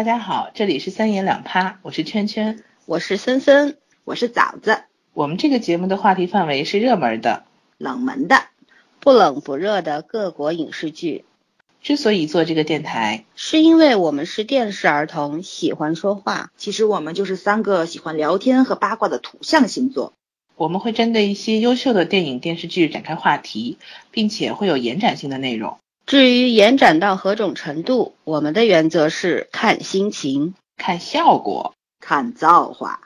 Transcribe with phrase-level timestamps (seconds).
[0.00, 4.84] 大家好，这里是三言两趴，我是圈圈，我是森森，我是枣子。
[5.12, 7.44] 我们这个节目的话题范围是热门的、
[7.76, 8.44] 冷门的、
[9.00, 11.26] 不冷不热的各国影视剧。
[11.82, 16.50] 之所以做这个电台，是因为我们是电视儿童，喜欢说话。
[16.56, 20.14] 其实我们就是三个喜欢聊天和八卦的土象星座。
[20.56, 23.76] 我们会针对一些优秀的电影电视剧展开话题，
[24.10, 25.76] 并且会有延展性的内容。
[26.06, 33.00] 至于延展到何种程度，我们的原则是看心情、看效果、看造化。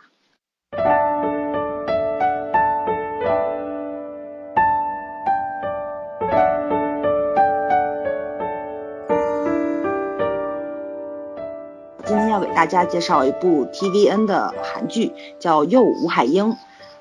[12.06, 16.52] 今天要给大家介绍一部 TVN 的韩剧，叫《又吴海英》。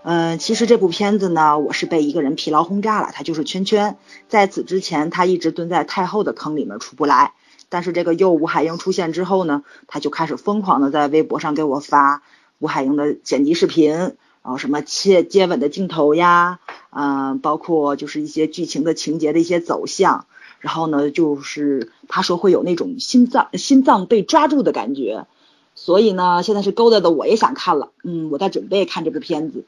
[0.05, 3.95] 嗯，其实这部片子呢，我是被一个人疲劳轰炸了，他就是圈圈。
[4.27, 7.31] 在此之前，他一直蹲在太后的坑里面出不来。
[7.69, 12.22] 但是这个又吴海英出现之后呢，他就开始疯狂的在微博上给我发
[12.59, 20.25] 吴海英的剪辑视频，然后什么切接吻的镜头呀，嗯，包括就是一些剧情的情节的一些走向。
[20.59, 25.27] 然后呢，就是他说会有那种心脏心脏被抓住的感觉。
[25.75, 29.64] 所以呢，现在是勾搭的我也想看了，嗯，我在准备看这部片子。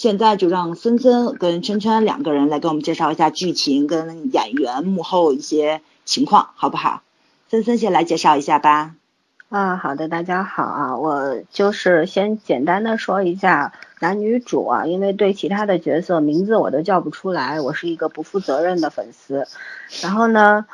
[0.00, 7.02] 现在就让森森跟圈圈两个人来给我们介绍一下剧情跟演员幕后一些情况，好不好？
[7.50, 8.94] 森森先来介绍一下吧。
[9.50, 19.46] 啊，好的，大家好啊，我就是先简单的说一下男女主啊，因为对其他的角色名字我都叫不出来，我是一个不负责任的粉丝。
[20.00, 20.64] 然后呢，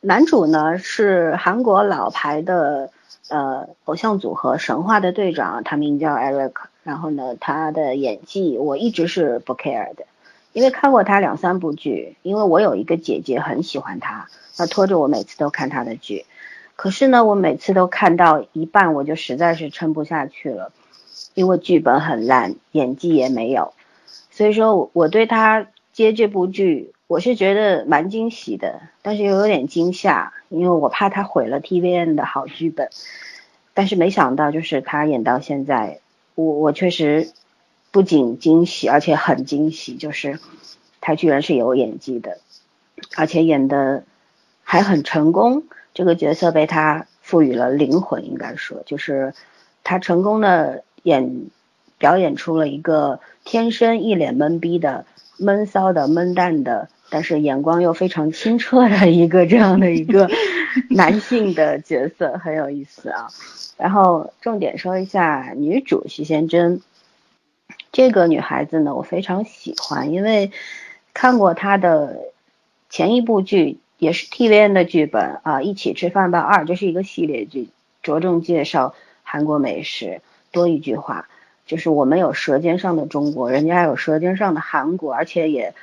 [0.00, 2.92] 男主呢是韩国老牌的
[3.28, 6.52] 呃偶像组合神话的队长，他名叫 Eric。
[6.88, 10.06] 然后呢，他的演技我一直是不 care 的，
[10.54, 16.24] 因为看过他两三部剧，因为我有一个姐姐很喜欢他，她拖着我每次都看他的剧，
[16.76, 20.72] 可是呢，我每次都看到一半我就实在是撑不下去了，
[21.34, 23.74] 因为剧本很烂，演技也没有，
[24.30, 32.88] 所以说我对他接这部剧我是觉得蛮惊喜的，但是又有点惊吓，因为我怕他毁了 TVN 的好剧本，
[33.74, 36.00] 但是没想到就是他演到现在。
[36.38, 37.32] 我我确实
[37.90, 40.38] 不仅惊喜，而且很惊喜，就是
[41.00, 42.38] 他居然是有演技的，
[43.16, 44.04] 而且演的
[44.62, 45.64] 还很成功。
[45.94, 49.34] 这个角色被他赋予了灵魂，应该说，就是
[49.82, 51.46] 他成功的演
[51.98, 55.06] 表演出了一个天生一脸懵逼的、
[55.38, 60.28] 闷骚的、闷蛋的，但是眼光又非常清澈的一个这样的一个
[60.90, 63.28] 男性的角色，很有意思啊。
[63.76, 66.80] 然后重点说一下女主徐贤真，
[67.92, 70.50] 这个女孩子呢，我非常喜欢，因为
[71.14, 72.18] 看过她的
[72.90, 77.68] 前一部剧，也是 TVN 的剧本啊，《一起吃饭吧二》，这是一个系列剧，
[78.02, 80.20] 着重介绍韩国美食。
[80.50, 81.28] 多一句话，
[81.66, 85.74] 就是我们有舌尖上的中国，人家有舌尖上的韩国，而且也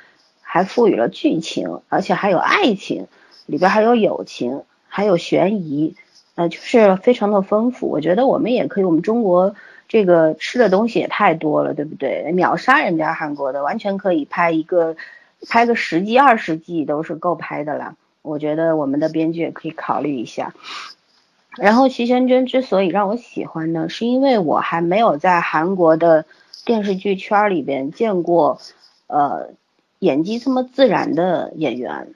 [0.48, 3.08] 还赋予了剧情，而且还有爱情，
[3.46, 5.96] 里边还有友情，还有悬疑。
[6.36, 9.54] 呃，就是非常的丰富，我觉得我们也可以，我们中国
[9.88, 12.30] 这个吃的东西也太多了，对不对？
[12.32, 14.96] 秒杀人家韩国的，完全可以拍一个，
[15.48, 17.96] 拍个十季、二十季都是够拍的了。
[18.20, 20.52] 我觉得我们的编剧也可以考虑一下。
[21.56, 26.26] 然后徐贤真之所以让我喜欢呢，是因为我还没有在韩国的
[26.66, 28.60] 电视剧圈里边见过，
[29.06, 29.52] 呃，
[29.98, 32.08] 演技这么自然的演员。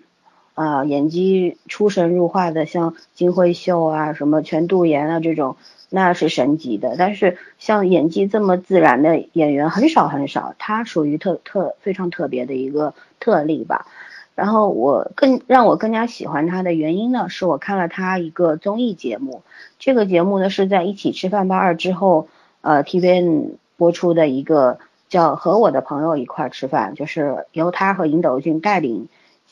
[0.55, 5.57] 啊，演技出神入化的，像金惠秀啊，什么全度妍啊这种，
[5.89, 6.97] 那是神级的。
[6.99, 13.87] 但是像演技这么自然的演员很少很少，他属于特特非常特别的一个特例吧。
[14.35, 19.41] 然后我更让我更加喜欢他的原因呢，是我看了他一个综艺节目，
[19.79, 22.29] 这个节目呢是在一起吃饭吧二之后，
[22.61, 24.79] 呃，TVN 播出的一个
[25.11, 29.09] 叫和我的朋友一块吃饭，就是由他和尹斗俊带领。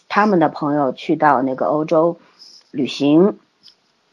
[0.08, 2.16] 他们的朋友去到那个欧洲
[2.70, 3.36] 旅行，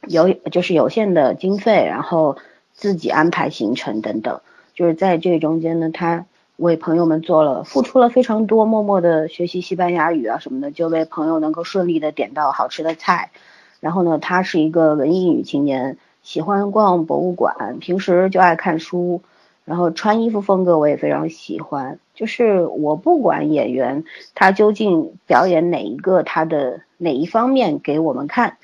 [0.02, 2.38] 有就是有限的经费，然后
[2.74, 4.42] 自己安排行程等等。
[4.74, 6.26] 就是在这中间呢，他
[6.58, 13.32] 为朋友们做了付出了非常多，默默的学习西班牙语啊什么的，就为朋友能够顺利的点到好吃的菜。
[13.80, 19.22] 然后呢，他是一个文艺女青年，喜欢逛博物馆，平时就爱看书。
[19.66, 24.04] 然后穿衣服风格我也非常喜欢，就是我不管演员
[24.36, 28.58] 他究竟表演哪一个他的哪一方面给我们看，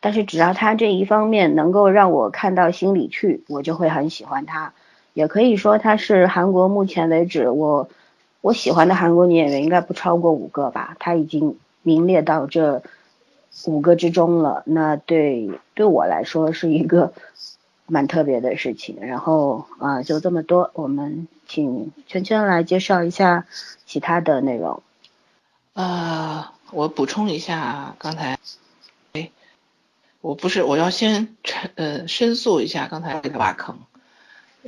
[0.00, 4.72] 但是只要他这一方面能够让我看到心里去，我就会很喜欢他。
[5.14, 7.88] 也可以说他是韩国目前为止我
[8.40, 12.82] 我喜欢的韩国女演员应该不超过五个吧，他已经名列到这
[13.66, 14.64] 五个之中了。
[14.66, 17.12] 那对对我来说是一个。
[17.88, 18.98] 蛮特别的事情。
[19.00, 23.46] 然后啊，就这么多，我们请圈圈来介绍一下
[23.84, 24.82] 其他的内容。
[25.72, 28.38] 啊，我补充一下刚才，
[29.14, 29.30] 哎，
[30.20, 33.78] 我不是，我要先申呃申诉一下刚才这个挖坑，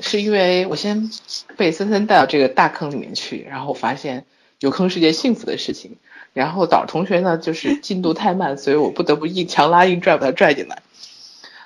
[0.01, 1.11] 是因为我先
[1.57, 4.25] 被森森带到这个大坑里面去，然后发现
[4.61, 5.97] 有坑是件幸福的事情。
[6.33, 10.81] 然后导同学呢就是进度太慢，所以我不得不硬强拉硬拽把他拽进来。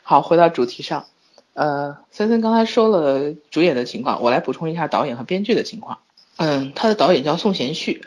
[0.02, 1.04] 好，回到主题上，
[1.54, 5.98] 呃，森森刚才说了主演的情况，我来补充一下导演和编剧的情况。
[6.36, 8.02] 嗯，他的导演叫宋贤旭。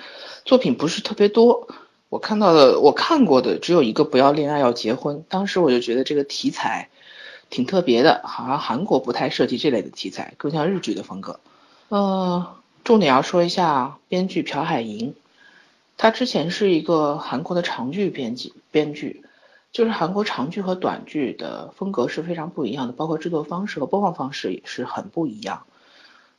[0.45, 1.67] 作品不是特别多，
[2.09, 6.89] 我看到的我看过的只有一个不要恋爱要结婚，当时我就觉得这个题材
[7.49, 11.39] 挺特别的，好像韩国不太涉及这类的题材，更像日剧的风格。
[11.89, 15.15] 呃，重点要说一下编剧朴海寅，
[15.97, 19.23] 他之前是一个韩国的长剧编辑编剧，
[19.77, 25.67] 就是韩国长剧和短剧的风格是非常不一样的，包括制作方式和播放方式也是很不一样。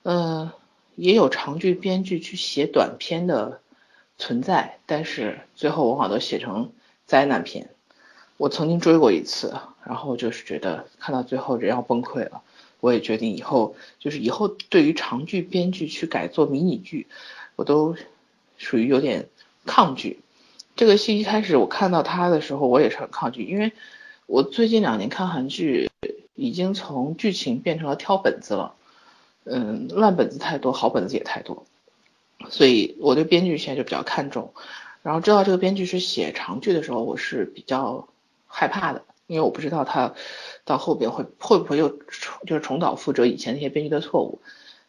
[0.03, 0.51] 嗯，
[0.97, 3.61] 也有长剧编剧去写短片的。
[4.21, 6.73] 存在，但是最后往往都写成
[7.07, 7.71] 灾难片。
[8.37, 9.55] 我曾经追过一次，
[9.85, 12.43] 然后就是觉得看到最后人要崩溃了。
[12.81, 17.07] 我也决定以后就是以后对于长剧编剧去改做迷你剧，
[17.55, 17.95] 我都
[18.57, 19.29] 属于有点
[19.65, 20.19] 抗拒。
[20.79, 23.73] 这个戏一开始我看到他的时候，我也是很抗拒，因为
[24.27, 25.91] 我最近两年看韩剧
[26.37, 28.77] 已经从剧情变成了挑本子了，
[29.43, 31.67] 嗯，烂本子太多，好本子也太多。
[32.49, 34.55] 所以我对编剧现在就比较看重，
[35.03, 38.07] 然后知道这个编剧是写长剧的时候，我是比较
[38.47, 40.15] 害怕的，因为我不知道他
[40.65, 44.41] 到后边会会不会又重就是重蹈覆辙以前那些编剧的错误。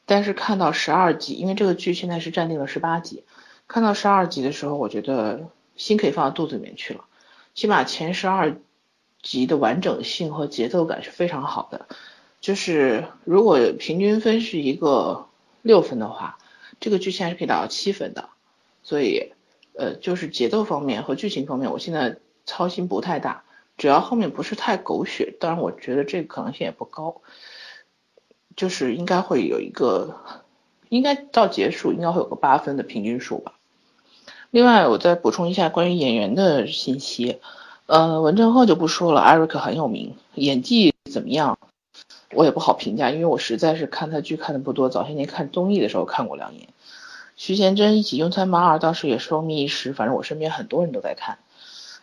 [0.05, 3.23] 但是看到十二集，因为这个剧现在是暂定了十八集，
[3.67, 7.05] 看到十二集的时候，我觉得心可以放到肚子里面去了。
[7.55, 8.55] 起码前十二
[9.23, 11.87] 集的完整性和节奏感是非常好的，
[12.39, 15.27] 就是如果平均分是一个
[15.63, 16.37] 六分的话。
[16.81, 18.29] 这个剧情还是可以达到七分的，
[18.83, 19.33] 所以，
[19.73, 23.43] 呃，就是节奏方面和剧情方面，我现在操心不太大，
[23.75, 27.19] 只要后面不是太狗血，当然我觉得这个可能性也不高，
[28.55, 30.45] 就是应该会有一个，
[30.87, 33.58] 应该到结束应该会有个八分的平均数吧。
[34.51, 37.39] 另外，我再补充一下关于演员的信息，
[37.85, 41.59] 呃，文正赫就不说了，艾瑞克很有名，演技怎么样？
[42.33, 44.89] 我也不好评价，因为我实在是看他剧看的不多。
[44.89, 46.69] 早些年看综艺的时候看过两眼。
[47.35, 49.93] 徐贤真一起用餐马二，当时也是风靡一时。
[49.93, 51.39] 反正我身边很多人都在看，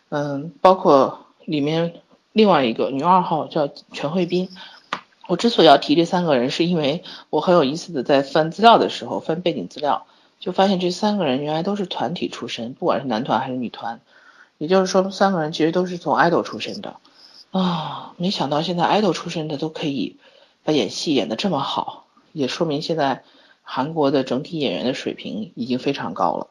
[0.09, 1.93] 嗯，包括里面
[2.33, 4.49] 另外一个女二号叫全慧彬。
[5.27, 10.07] 我之所以要提这三个人，是因为我很有意思的在翻资料的时候，翻背景资料，
[10.39, 13.99] 就发现这三个人原来都是团体出身，不管是男团还是女团，
[14.57, 16.97] 也就是说三个人其实都是从爱豆出身的。
[17.51, 20.17] 啊，没想到现在爱豆出身的都可以
[20.63, 23.23] 把演戏演得这么好，也说明现在
[23.63, 26.47] 韩国的整体演员的水平已经非常高了。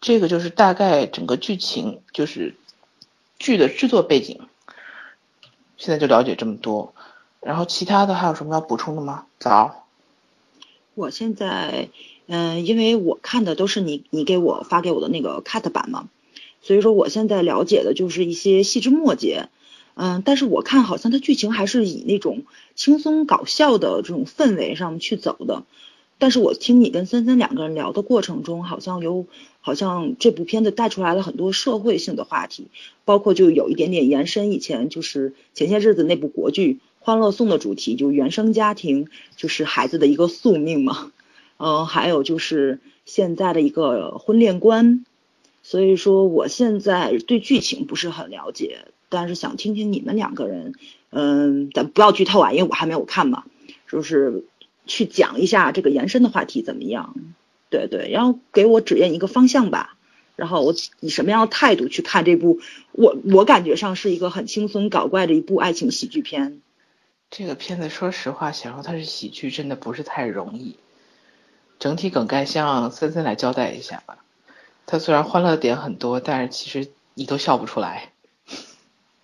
[0.00, 2.54] 这个就是大概整个剧情，就是
[3.38, 4.40] 剧的制作背景，
[5.76, 6.92] 现在就了解这么多。
[7.40, 9.26] 然后其他的还有什么要补充的吗？
[9.38, 9.86] 早。
[10.94, 11.88] 我现在，
[12.26, 16.08] 嗯，因为我看的都是你你给我发给我的那个 cut 版嘛，
[16.60, 19.48] 所以说我现在了解的就是一些细枝末节。
[19.98, 22.42] 嗯，但是我看好像它剧情还是以那种
[22.74, 25.62] 轻松搞笑的这种氛围上去走的。
[26.18, 29.26] 但是我听你跟森森两个人聊的过程中，好像有
[29.60, 32.66] 好像这部片子带出来了很多社会性的话题，
[33.04, 41.12] 包括就有一点点延伸以前就是前些日子那部国剧《欢乐颂》的主题，就原生家庭就是孩子的一个宿命嘛。
[41.58, 45.04] 嗯，还有就是现在的一个婚恋观。
[45.62, 48.86] 所以说我现在对剧情不是很了解。
[49.08, 50.74] 但是想听听你们两个人，
[51.10, 53.44] 嗯，咱不要剧透啊，因为我还没有看嘛，
[53.88, 54.44] 就是
[54.84, 57.14] 去讲一下这个延伸的话题怎么样？
[57.70, 59.96] 对对，然后给我指引一个方向吧，
[60.34, 62.58] 然后我以什么样的态度去看这部？
[62.90, 66.60] 我我感觉上是一个很轻松搞怪的一部爱情喜剧片。
[67.30, 70.74] 这个片子说实话，想说它是喜剧真的不是太容易。
[71.78, 74.18] 整体梗概向森森来交代一下吧。
[74.86, 78.10] 他虽然欢乐点很多，但是其实你都笑不出来。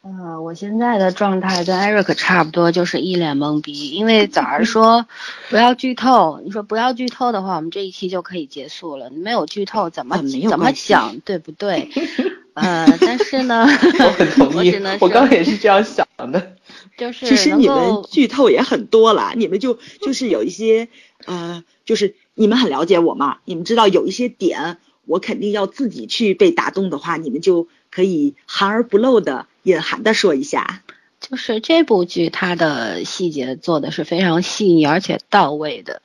[0.03, 3.91] 呃，我现在的状态跟 Eric 差不多，就是一脸懵逼。
[3.91, 5.07] 因为早上说
[5.49, 9.11] 不要剧透，你说不要剧透的话，我们这一期就可以结束了。
[9.11, 10.17] 没有剧透，怎么
[10.51, 11.89] 怎么讲，对不对？
[12.55, 16.57] 呃，但是呢，我很同意， 我刚也是这样想的。
[16.99, 20.89] 就是其实你们剧透也很多了，你们就就是有一些
[21.27, 29.47] 呃，就是你们很了解我吗，你们知道有一些点，我肯定要自己去被打动的话，你们就可以含而不露的。
[29.65, 30.83] 隐含的说一下，
[31.21, 36.03] 就是这部剧它的细节做的是非常细腻而且到位的，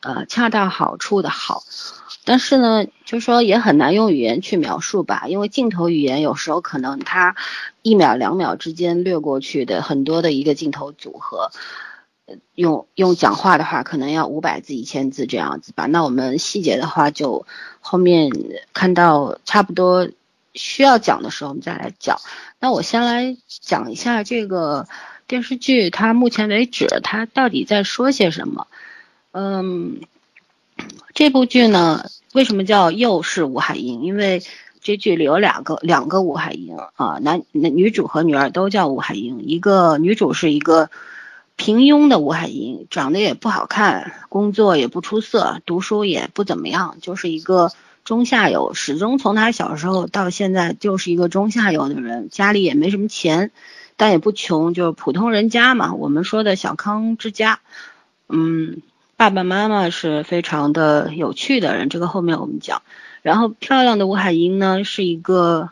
[0.00, 1.62] 呃，恰到好处的好。
[2.24, 7.36] 但是呢，就说也很难用语言去描述吧，因为镜头语言有时候可能它
[7.82, 11.52] 一秒两秒之间掠过去的很多的一个镜头组合，
[12.54, 15.86] 用用讲话的话可能要五百字一千字这样子吧。
[15.86, 17.46] 那我们细节的话就
[17.80, 18.30] 后面
[18.72, 20.08] 看到差不多
[20.54, 22.18] 需要讲的时候我们再来讲。
[22.58, 24.86] 那我先来讲一下这个
[25.26, 28.66] 电视剧，它目前为止它到底在说些什么？
[29.32, 30.00] 嗯。
[31.14, 32.04] 这部剧呢，
[32.34, 34.02] 为什么叫又是吴海英？
[34.02, 34.42] 因为
[34.82, 39.40] 这剧里有两个两个吴海英啊，男女主和女二都叫吴海英。
[39.46, 40.90] 一个女主是一个
[41.56, 47.72] 平庸的吴海英，长得也不好看，工作也不出色，读书也不怎么样，就是一个
[48.04, 48.72] 中下游。
[48.74, 53.50] 始终从她小时候到现在就是一个中下游的人，家里也没什么钱，
[53.96, 55.94] 但也不穷，就是普通人家嘛。
[55.94, 57.60] 我们说的小康之家，
[58.28, 58.82] 嗯。
[59.18, 62.82] 爸爸妈妈是非常的有趣的人，这个后面我们讲。
[63.22, 65.70] 然后漂亮的吴海英呢，是一个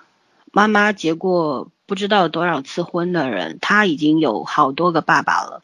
[0.50, 5.62] 妈妈结过不知道多少次婚的人，他已经有好多个爸爸了。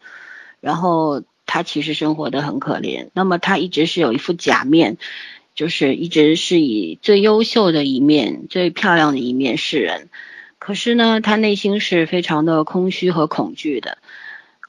[0.61, 4.99] 然后他其实生活的很可怜，那么他一直是有一副假面，
[5.55, 10.09] 就是一直是以最优秀的一面、最漂亮的一面示人。
[10.59, 13.99] 可是呢，他内心是非常的空虚和恐惧的。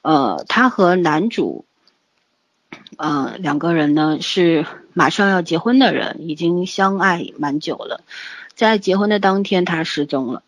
[0.02, 1.64] 呃，她和男主。
[2.96, 8.02] 嗯，两个人呢是马上要结婚的人，已经相爱蛮久了，
[8.54, 10.42] 在结婚的当天他失踪了，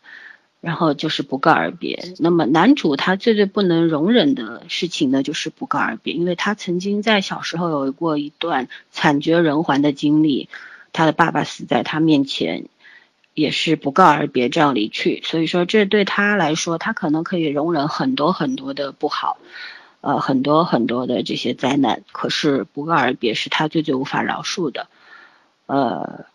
[0.64, 2.14] 然后就是不告而别。
[2.18, 10.48] 那么男主他最最不能容忍的事情呢，就是不告而别，因为他曾经在小时候有过一段惨绝人寰的经历，
[10.92, 12.64] 他的爸爸死在他面前，
[13.34, 19.36] 也是不告而别这样离去，所以说这对他来说，他可能可以容忍很多很多的不好。
[20.00, 24.86] 呃，很多很多的这些灾难，可是不告而别是他最最无法饶恕的，
[25.64, 26.26] 呃，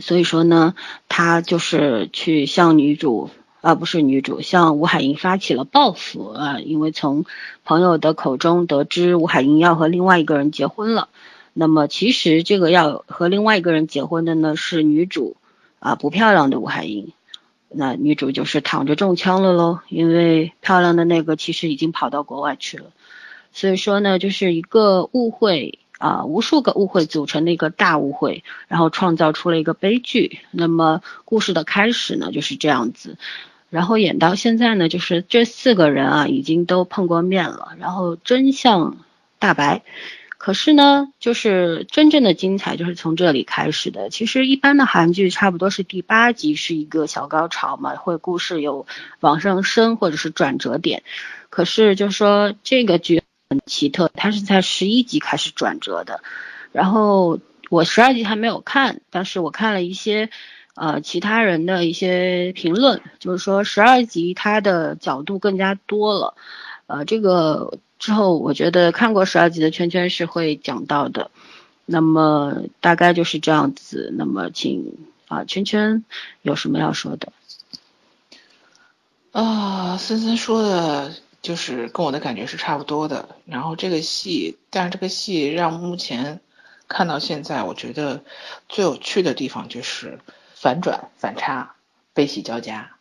[0.00, 0.74] 所以说呢，
[1.08, 7.24] 他就是去向女主，而不是女主，向吴海英发起了报复啊，因为从
[7.64, 11.08] 朋友的口中得知吴海英要和另外一个人结婚了，
[11.52, 15.36] 那么其实这个要和另外一个人结婚的呢是女主
[15.78, 17.12] 啊，不漂亮的吴海英。
[17.72, 22.86] 那女主就是躺着中枪了喽，因为漂亮的那个其实已经跑到国外去了，
[23.52, 30.40] 所以说呢，就是一个误会啊，无数个误会组成的一个大误会，然后创造出了一个悲剧。
[30.50, 33.18] 那么故事的开始呢就是这样子，
[33.68, 38.96] 然后演到现在呢，就是这四个人啊已经都碰过面了，然后真相
[39.38, 39.82] 大白。
[40.38, 44.08] 可是呢，就是真正的精彩就是从这里开始的。
[44.08, 48.86] 其实一般的韩剧差不多是第八集是一个小高潮嘛，会故事有
[49.20, 51.02] 往上升或者是转折点。
[51.50, 56.22] 可是就是说这个剧很奇特，它是在十一集开始转折的。
[56.72, 57.38] 然后
[57.68, 60.30] 我十二集还没有看，但是我看了一些
[60.74, 66.34] 呃其他人的一些评论，就是说十二集它的角度更加多了。
[66.86, 67.78] 呃，这个。
[68.00, 71.30] 之后，我觉得看过十二集的圈圈是会讲到的，
[71.84, 74.10] 那么大概就是这样子。
[74.16, 74.96] 那么，请
[75.28, 76.02] 啊圈圈
[76.40, 77.30] 有什么要说的？
[79.32, 81.12] 啊，森森说的
[81.42, 83.36] 就是跟我的感觉是差不多的。
[83.46, 86.40] 然后这个戏，但是这个戏让目前
[86.88, 88.22] 看到现在，我觉得
[88.68, 90.18] 最有趣的地方就是
[90.54, 91.74] 反转、反差、
[92.14, 92.96] 悲喜交加。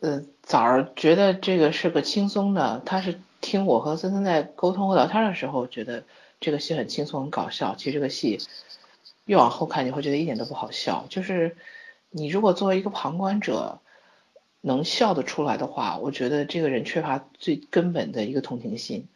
[0.00, 3.20] 呃，早儿觉得这个是个轻松的，他是。
[3.40, 6.02] 听我和森森在沟通和聊天的时候，觉得
[6.40, 7.76] 这个戏很轻松很搞笑。
[7.76, 8.40] 其实这个戏
[9.26, 11.06] 越往后看，你会觉得一点都不好笑。
[11.08, 11.56] 就是
[12.10, 13.78] 你如果作为一个旁观者
[14.60, 19.06] 能笑得出来的话，我觉得这个人缺乏最根本的一个同情心。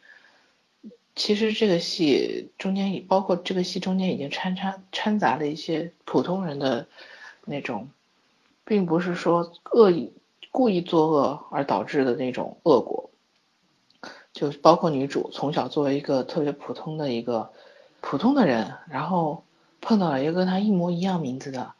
[1.15, 6.87] 其实这个戏中间，包括这个戏中间已经掺掺掺杂了一些普通人的
[7.45, 7.89] 那种，
[8.65, 10.11] 并不是说恶意
[10.51, 13.11] 故意作恶而导致的那种恶果。
[14.33, 17.51] 就包括女主从小作为一个特别普通的一个
[18.01, 19.43] 普通的人，然后
[19.81, 21.73] 碰到了一个跟她一模一样名字的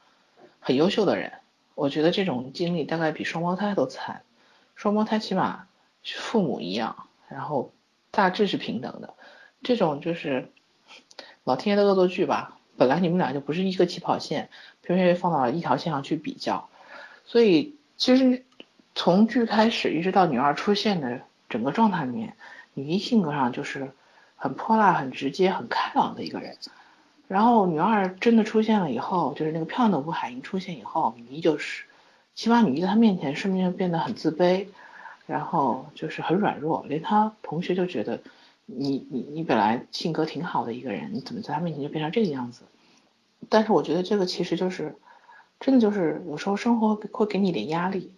[0.59, 1.33] 很优秀的人，
[1.75, 4.23] 我觉得这种经历大概比双胞胎都惨。
[4.75, 5.67] 双胞胎起码
[6.03, 7.71] 父母一样，然后
[8.11, 9.13] 大致是平等的。
[9.61, 10.51] 这种就是
[11.43, 12.57] 老天爷的恶作剧吧。
[12.77, 14.49] 本来你们俩就不是一个起跑线，
[14.81, 16.69] 偏偏放到了一条线上去比较。
[17.25, 18.43] 所以其实
[18.95, 21.21] 从剧开始一直到女二出现的。
[21.49, 22.35] 整个状态里面，
[22.73, 23.91] 女一性格上就是
[24.35, 26.57] 很泼辣、很直接、很开朗的一个人。
[27.27, 31.85] 然后女二真的出现了以后，就是那个漂亮的吴海英出现以后，女一就是，
[32.35, 34.67] 起码女一在她面前，瞬间就变得很自卑，
[35.25, 38.19] 然后就是很软弱，连她同学就觉得
[38.65, 42.63] 你你你本来性格挺好的一个人，你怎么在他面前就变成这个样子？
[43.49, 44.95] 但是我觉得这个其实就是
[45.59, 48.11] 真的就是有时候生活会给你一点压力。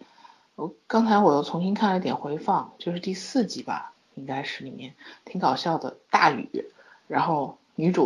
[0.56, 4.94] 我刚才我又重新看了一点回放，就是第四集吧，应该是里面
[5.26, 6.66] 挺搞笑的，大雨，
[7.08, 8.06] 然后女主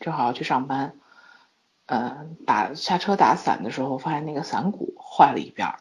[0.00, 0.94] 正好要去上班，
[1.86, 5.80] 嗯，打下车打伞的时候，发现那个伞骨坏了一边儿。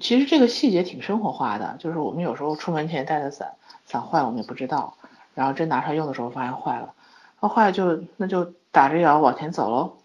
[0.00, 4.96] 其实这个细节挺生活化的，就是我们有时候出门前带的伞，伞坏我们也不知道，
[5.34, 6.94] 然后真拿出来用的时候发现坏了，
[7.40, 9.96] 那坏了就那就打着摇往前走喽，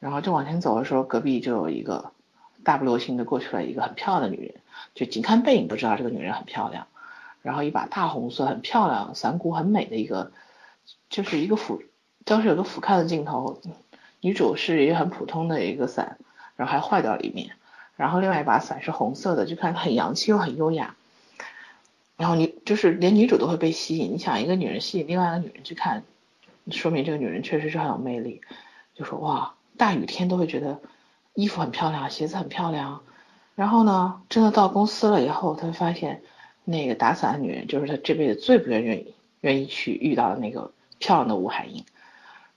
[0.00, 2.12] 然后就往前走的时候，隔壁就有一个。
[2.62, 4.54] 大步流星的过去了一个很漂亮的女人，
[4.94, 6.86] 就仅看背影都知道这个女人很漂亮。
[7.42, 10.32] 然后一把大红色很漂亮、伞骨很美的一个，
[11.10, 11.82] 就是一个辅，
[12.24, 13.60] 当时有个俯瞰的镜头，
[14.20, 16.18] 女主是一个很普通的一个伞，
[16.56, 17.50] 然后还坏掉了一面。
[17.96, 20.96] 然后另外一把伞是红色的，就看很洋气又很优雅。
[22.16, 24.12] 然后女就是连女主都会被吸引。
[24.12, 26.02] 你想一个女人吸引另外一个女人去看，
[26.70, 28.40] 说明这个女人确实是很有魅力。
[28.94, 30.80] 就说哇，大雨天都会觉得。
[31.36, 33.02] 衣服很漂亮，鞋子很漂亮，
[33.56, 36.22] 然后呢，真的到公司了以后，他发现
[36.62, 41.84] 那个打伞的女人就是他这辈子最不愿意愿意去遇到的那个漂亮的吴海英，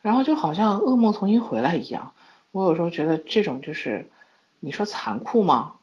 [0.02, 2.14] 然后就好像噩梦重新回来一样。
[2.52, 4.10] 我有时候觉得这种就是
[4.60, 5.74] 你说残酷吗？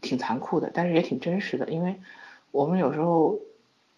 [0.00, 2.00] 挺残酷的，但是也挺真实的，因为
[2.52, 3.38] 我们有时候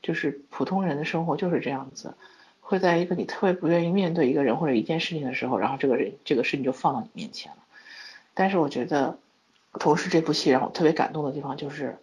[0.01, 2.15] 就是普通人的生活就是这样子，
[2.61, 7.59] 会在一个你特别不愿意面对一个人或者一件事情的时候，然后这个人这个事情就放到你面前了。
[8.35, 9.19] 但是我觉得，
[9.73, 11.99] 同时这部戏让我特别感动的地方就是，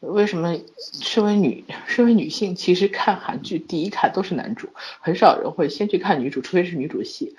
[0.00, 0.58] 为什么
[1.02, 7.36] 身为女身为女性，其实看韩剧第一看都是男主，很少人会先去看女主，除非是女主戏。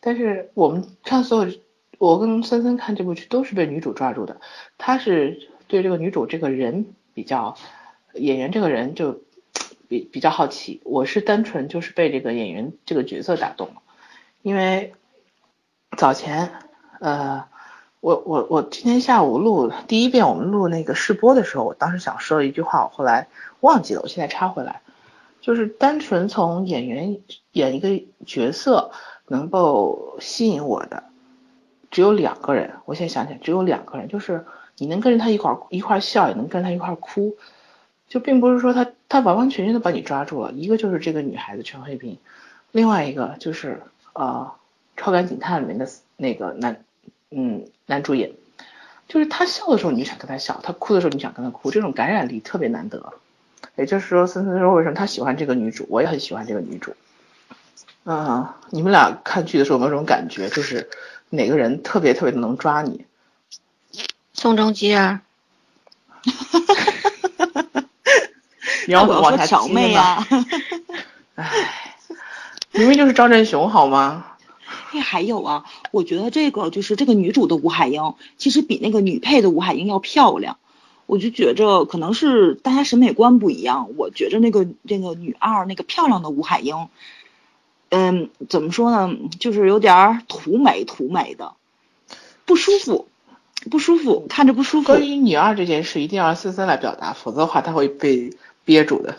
[0.00, 1.52] 但是我们看所有，
[1.98, 4.40] 我跟森森看这部剧都是被女主抓住的。
[4.78, 7.56] 他是对这个女主这个人比较，
[8.14, 9.22] 演员这个人就
[9.88, 10.80] 比比较好奇。
[10.84, 13.82] 我是单纯就是被这个演员这个角色打动了，
[14.42, 14.92] 因为
[15.96, 16.52] 早前
[16.98, 17.46] 呃。
[18.02, 23.28] 我我我今天下午录第一遍，我们录那个试播的时候，我当时想说的一句话，我后来
[23.60, 24.80] 忘记了，我现在插回来，
[25.40, 27.18] 就是单纯从演员
[27.52, 28.90] 演一个角色
[29.28, 31.04] 能够吸引我的，
[31.92, 34.44] 只有两个人，我现在想起来只有两个人，就是
[34.78, 37.36] 你能跟着他一块一块笑，也能跟着他一块哭，
[38.08, 42.18] 就并不是说他他完完全全的把你抓住了，一个就是这个女孩子陈慧斌，
[42.72, 43.80] 另外一个就是
[44.12, 44.50] 呃
[44.96, 46.82] 超感警探里面的那个男。
[47.34, 48.32] 嗯，男主演，
[49.08, 53.12] 就是他笑的时候你就想跟他笑，他哭的时候你想跟他哭，这种感染力特别难得。
[53.76, 56.94] 也就是说，森森说为什么他喜欢这个女主，我也很喜欢这个女主。
[58.04, 60.90] 嗯，你们俩看剧的时候有没有这种感觉，就是
[61.30, 63.06] 哪个人特别特别的能抓你？
[64.34, 65.22] 宋仲基啊。
[68.86, 70.26] 你要往下挑 妹啊。
[71.36, 71.94] 唉，
[72.72, 74.26] 明明就是赵振雄好吗？
[74.92, 80.58] 哎，还有啊，我觉得这个就是这个女主的吴海英，其实比那个女配的吴海英要漂亮。
[81.06, 86.88] 我就觉着可能是大家审美观不一样，我觉着那个那个女二那个漂亮的吴海英，
[87.90, 91.54] 嗯，怎么说呢，就是有点土美土美的，
[92.46, 93.08] 不舒服，
[93.70, 94.86] 不舒服，看着不舒服。
[94.86, 99.16] 关于女二这件事，一定要让森森来表达，否则的话他会被憋住的。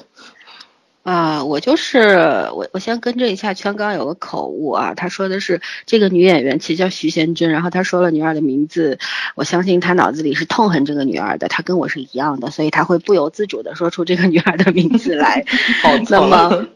[1.04, 8.98] 啊，我就是我，我先更正一下，圈刚刚有个口误啊，他说的是这个女演员其实叫徐贤真，然后他说了女二的名字，
[9.36, 15.44] 我相信他脑子里是痛恨这个女二的，他跟我是一样的，所以他会不由自主的说出这个女二的名字来。
[16.08, 16.68] 那么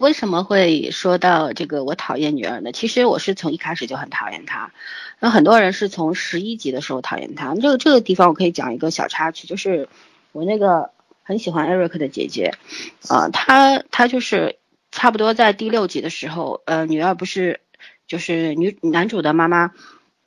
[0.00, 2.72] 为什么会说到这个我讨厌女儿呢？
[2.72, 4.72] 其实我是从一开始就很讨厌她，
[5.20, 7.54] 那很多人是从十一集的时候讨厌她。
[7.54, 9.88] 这个这个地方我可以讲一个小插曲，就是
[10.32, 10.90] 我那个。
[11.28, 12.54] 很喜欢 Eric 的姐姐，
[13.10, 14.56] 呃，她她就是
[14.90, 17.60] 差不多在第六集的时候，呃，女二不是
[18.06, 19.72] 就是女男主的妈妈，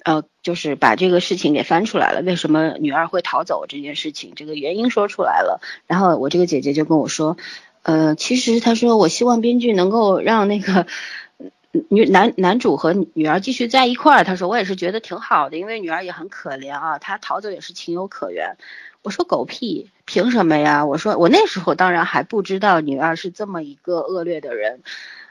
[0.03, 5.59] 呃，就是把这个事情给翻出来了，为什么女二会逃走这件事情，这个原因说出来了。
[5.87, 7.35] 然后我这个姐姐就跟我说，
[7.81, 10.85] 呃，其实她说我希望编剧能够让那个
[11.89, 14.23] 女男男主和女儿继续在一块儿。
[14.23, 18.55] 她说我也是觉得挺好的，因为女儿也很可怜啊，她逃走也是情有可原。
[19.03, 20.86] 我说狗屁，凭什么呀？
[20.86, 24.82] 我说我那时候当然还不知道女二是这么一个恶劣的人，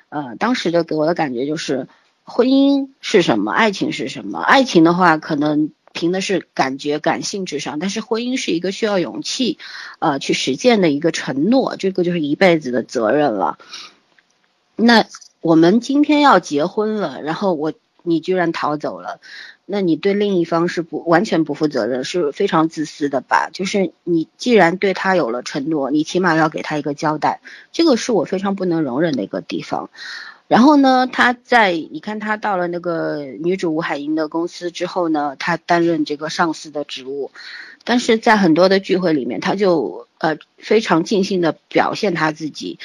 [0.09, 1.87] 呃，当时的给我的感觉就是，
[2.25, 4.39] 婚姻是什么，爱情是什么？
[4.39, 9.59] 爱情的话可能凭的是感觉、感性至上，但是婚姻是一个需要勇气，
[9.99, 13.59] 呃，去实践的一个承诺，这个就是一辈子的责任了。
[14.77, 15.05] 那
[15.43, 17.75] 我们今天要结婚了，然后我。
[18.03, 19.21] 你居然逃走了，
[19.67, 23.51] 那你对另一方是不完全不负责任，是非常自私的吧？
[23.53, 27.41] 就是你既然对他有了承诺，你起码要给他一个交代，
[27.73, 29.91] 这个是我非常不能容忍的一个地方。
[30.49, 37.31] 然后呢，他在你看他到了那个女主吴海英的公司之后呢，他担任这个上司的职务，
[37.85, 42.81] 但是在很多的聚会里面，他就呃非常尽兴的表现他自己，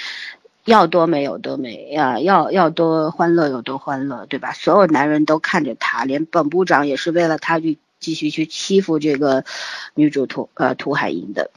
[0.66, 4.52] 要多美有多美呀，要要多欢乐有多欢乐，对吧？
[4.52, 9.46] 所有男人都看着她，连本部长也是为了她去继续去欺负这个
[9.94, 11.52] 女主涂呃涂海英的。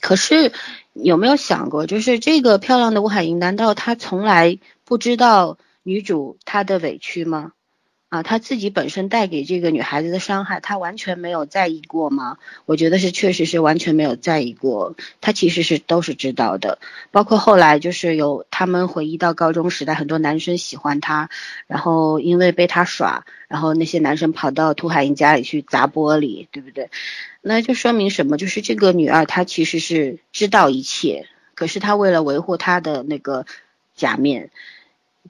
[0.00, 0.52] 可是
[0.92, 4.58] 有没有想过，就是这个漂亮的吴海英，难道她从来？
[4.84, 7.52] 不知道女主她的委屈吗？
[8.08, 12.38] 啊，她自己本身带给这个女孩子的伤害，她完全没有在意过吗？
[12.64, 14.94] 我觉得是，确实是完全没有在意过。
[15.20, 16.78] 她其实是都是知道的，
[17.10, 21.28] 包括后来就是有他们回忆到高中时代，很多男生喜欢她，
[21.66, 26.88] 然后因为被她耍，然后那些男生跑到涂海英家里去砸玻璃，对不对？
[27.42, 28.38] 那就说明什么？
[28.38, 33.44] 就是这个女二她其实是知道一切，可是她为了维护她的那个
[33.94, 34.48] 假面。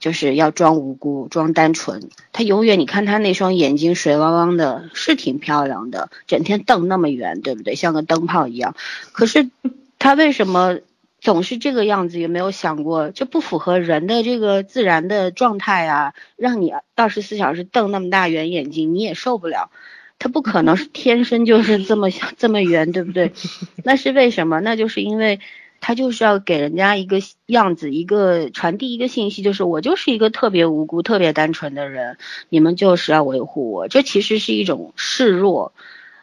[0.01, 2.09] 就是要装无辜，装单纯。
[2.33, 7.75] 他永远，你看他那双眼睛水汪汪的，是挺漂亮的，整天瞪那么圆，对不对？
[7.75, 8.75] 像个灯泡一样。
[9.13, 9.51] 可是
[9.99, 10.79] 他为什么
[11.21, 12.19] 总是这个样子？
[12.21, 16.15] 有没有想过，这不符合人的这个自然的状态啊？
[16.37, 19.71] 让你二十四小时瞪那么大圆眼睛，你也受不了。
[20.19, 23.33] 他不可能是天生就是这么这么圆，对不对？
[23.85, 24.61] 那是为什么？
[24.61, 25.41] 那就是因为。
[25.81, 33.89] 他就是要给人家一个样子，一个传递一个信息，就是我就是一个特别无辜、特别单纯的人，你们就是要维护我。
[33.89, 35.73] 这其实是一种示弱，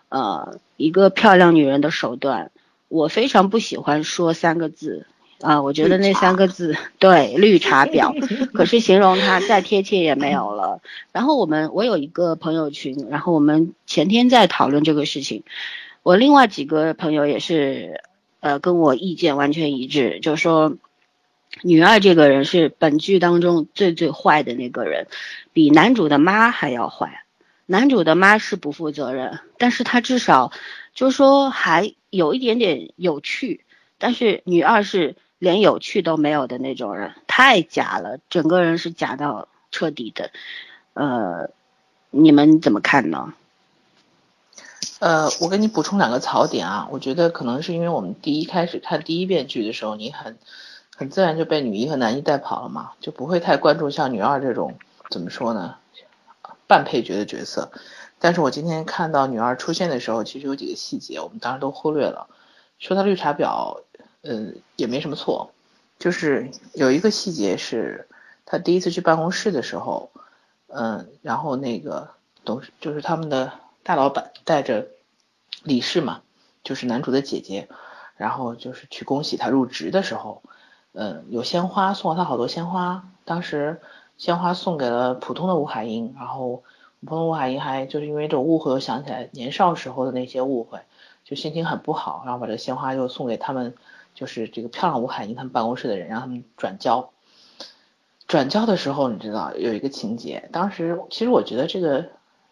[0.10, 2.52] 呃，一个漂亮女人的手段。
[2.90, 5.08] 我非常不喜欢说三个字
[5.42, 8.14] 啊，我觉得那三个字对绿茶婊，
[8.54, 10.82] 可是形容她再贴切也没有了。
[11.12, 15.44] 然后我们我有一个朋友群，然后我们前天在讨论这个事情，
[16.04, 18.02] 我另外几个朋友也是。
[18.40, 20.76] 呃，跟我意见完全一致，就是说，
[21.62, 25.08] 女二这个人是本剧当中最最坏的那个人，
[25.54, 27.24] 比男主的妈还要坏。
[27.66, 30.52] 男主的妈是不负责任，但是她至少
[30.94, 33.66] 就是说还有一点点有趣，
[33.98, 40.30] 但是女二是连有趣都没有的那种人，太假了，整个人是假到彻底的。
[40.94, 41.50] 呃，
[42.12, 43.34] 你们怎么看呢？
[45.00, 50.38] 呃，我给你补充两个槽点啊，我觉得可能是因为我们第一开始看第一遍剧的时候，你很
[50.96, 54.76] 很自然就被女一和男一带跑了嘛，就不会太关注像女二这种
[55.10, 55.76] 怎么说呢，
[56.66, 57.72] 半配角的角色。
[58.20, 62.28] 但是我今天看到女二出现的时候，其实有几个细节，我们当然都忽略了。
[62.80, 63.82] 说她绿茶婊，
[64.22, 65.52] 嗯，也没什么错，
[66.00, 68.08] 就是有一个细节是，
[68.46, 70.10] 她第一次去办公室的时候，
[70.68, 72.12] 嗯，然后那个
[72.46, 73.52] 董事就是他们的。
[73.86, 74.88] 大老板带着
[75.62, 76.24] 李氏嘛，
[76.64, 77.70] 就是男主的姐姐，
[78.18, 80.42] 然后就是去恭喜他入职的时候，
[80.94, 83.08] 嗯，有鲜花送了他好多鲜花。
[83.26, 83.80] 当时
[84.18, 86.64] 鲜花送给了普通的吴海英，然后
[87.02, 90.80] 普通吴海英还就是因为这种误会，又想起来年少时候的那些误会，
[91.24, 93.76] 就心情很不好，然后把这个鲜花又送给他们，
[94.16, 97.12] 就是这个漂亮吴海英他们办公室的人，让他们转交。
[98.26, 102.10] 转交的时候，你知道有一个情节，当时其实我觉得这个。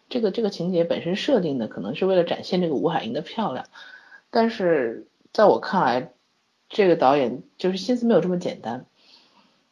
[0.08, 3.66] 这个这个情节本身设定的可能是为了展现这个吴海英的漂亮，
[4.30, 6.10] 但是在我看来，
[6.68, 8.86] 这个导演就是心思没有这么简单，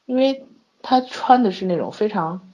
[0.07, 0.45] 因为
[0.83, 2.49] 他穿的是那种非常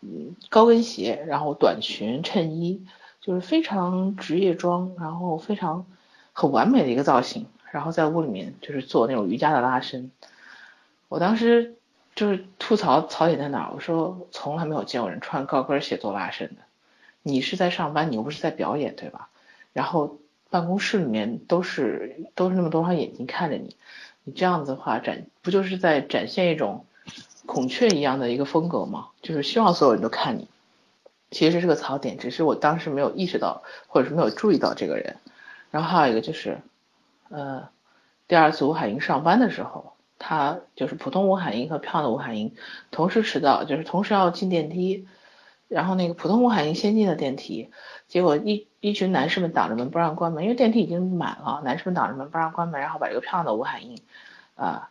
[0.00, 2.86] 嗯高跟鞋，然后短裙衬衣，
[3.20, 5.86] 就是非常职业装，然后非常
[6.32, 10.10] 很完美的一个造型，然后在屋里面就是做那种瑜伽的拉伸，
[11.08, 11.74] 我当时
[12.14, 16.61] 就是吐槽槽点在哪，我说从来没有见过人穿高跟鞋做拉伸的。
[17.22, 19.28] 你是在上班，你又不是在表演，对吧？
[19.72, 20.18] 然后
[20.50, 23.76] 办公室里面都是都是那么多双眼睛看着你，
[24.24, 26.84] 你这样子的话展不就是在展现一种
[27.46, 29.08] 孔雀一样的一个风格吗？
[29.22, 30.48] 就是希望所有人都看你。
[31.30, 35.16] 其实是个槽点，只是我当时没有意识到，或者是没有注意到这个人。
[35.70, 36.58] 然后还有一个就是，
[37.30, 37.70] 呃，
[38.28, 42.54] 第二次吴海英上班的时候，他就是普通吴海英和漂亮的吴海英
[42.90, 45.06] 同时迟到，就是同时要进电梯。
[45.72, 47.70] 然后那个普通吴海英先进的电梯，
[48.06, 53.98] 结果一一群男士们挡着门不让关门，因为电梯已经满了，男士们挡着门不让关门，然后把这个漂亮的吴海英
[54.54, 54.90] 啊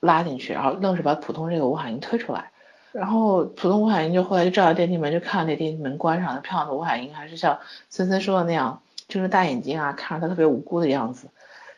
[0.00, 2.50] 拉进去，然后愣是把普通这个吴海英推出来，
[2.90, 11.28] 然后普通吴海英就后来就照着电梯门就看那电梯门关上，那漂亮的吴海英还是像森森说的那样，就是大眼睛啊，看着他特别无辜的样子。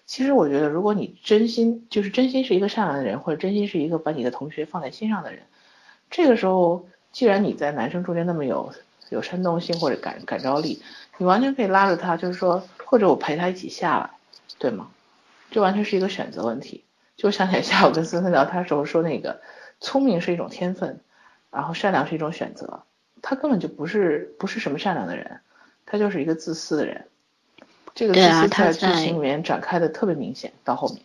[0.07, 5.43] 其实我觉得，如果你真心就是真心是一个善良的人，或者真心是一个把你的同学放在心上的人，
[6.09, 6.87] 这个时候。
[7.13, 8.73] 既然你在男生中间那么有
[9.11, 10.83] 有煽动性或者感感召力，
[11.17, 14.11] 你完全可以拉着他，就是说，或者我陪他一起下来，
[14.59, 14.91] 对吗？
[15.51, 16.85] 这完全是一个选择问题。
[17.17, 19.41] 就想起来下午跟森森聊天时候说那个，
[19.81, 21.01] 聪明是一种天分，
[21.51, 22.83] 然后善良是一种选择。
[23.23, 25.41] 他根本就不是不是什么善良的人，
[25.87, 27.07] 他就是一个自私的人。
[27.95, 31.01] 这个自私在剧情里面展开的特别明显，到后面。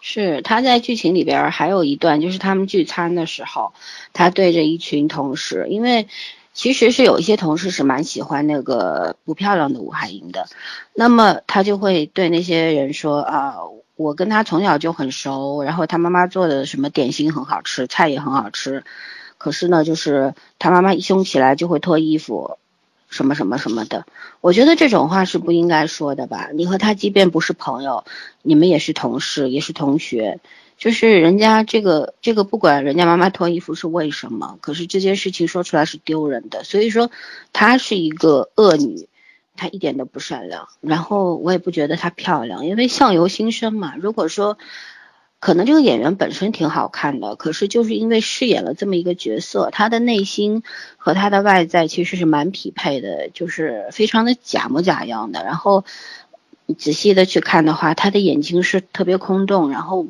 [0.00, 3.72] 是他在剧情里边还有一段，就是他们聚餐的时候，
[4.12, 6.08] 他对着一群同事，因为
[6.52, 10.46] 其实是有一些同事是蛮喜欢那个不漂亮的吴海英的，
[10.94, 13.56] 那么他就会对那些人说啊，
[13.96, 18.84] 我跟他从小就很熟，然后他妈妈做的什么点心很好吃，菜也很好吃，
[19.38, 22.58] 可是呢，就是他妈妈一凶起来就会脱衣服。
[23.10, 24.06] 什么什么什么的，
[24.40, 26.50] 我觉得这种话是不应该说的吧？
[26.54, 28.04] 你和他即便不是朋友，
[28.40, 30.38] 你们也是同事，也是同学，
[30.78, 36.62] 就是人家这个这个不管人家妈妈脱衣服是为什么，可是这件事情说出来是丢人的。
[36.62, 37.10] 所以说，
[37.52, 39.08] 她是一个恶女，
[39.56, 40.68] 她一点都不善良。
[40.80, 43.94] 然后我也不觉得她漂亮，因为相由心生嘛。
[43.96, 44.56] 如果说。
[45.40, 50.62] 可能这个演员本身挺好看的，可是就是因为饰演了这么一个角色，他的内心
[50.98, 55.42] 和他的外在其实是蛮匹配的，就是非常的假模假样的。
[55.42, 55.86] 然后
[56.76, 60.06] 仔细的去看的话，他的眼睛是特别空洞，然后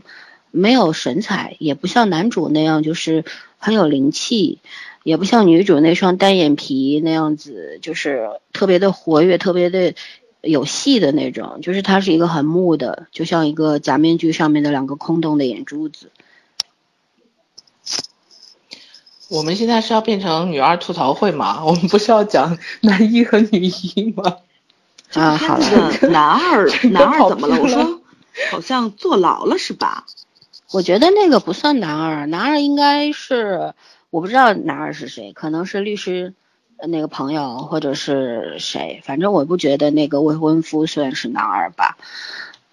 [0.51, 3.25] 没有神采，也不像男主那样就是
[3.57, 4.59] 很有灵气，
[5.05, 9.95] 也不像女主那双单眼皮那样子就是特别的活跃，特别的。
[10.43, 16.11] 有戏的那种，就是它是一个很木的，就像一个假面具上面的两个空洞的眼珠子。
[19.29, 21.65] 我们现在是要变成女二吐槽会吗？
[21.65, 24.39] 我们不是要讲 男一和女一吗？
[25.13, 27.61] 啊，好了，男二男二怎么了？
[27.61, 28.01] 我说
[28.51, 30.07] 好像坐牢了是吧？
[30.73, 33.75] 我觉得那个不算男二，男二应该是
[34.11, 36.35] 我不知道男二是谁，可能是律师。
[36.89, 41.97] 那个朋友或者是谁，反正我不觉得那个未婚夫算是男二吧。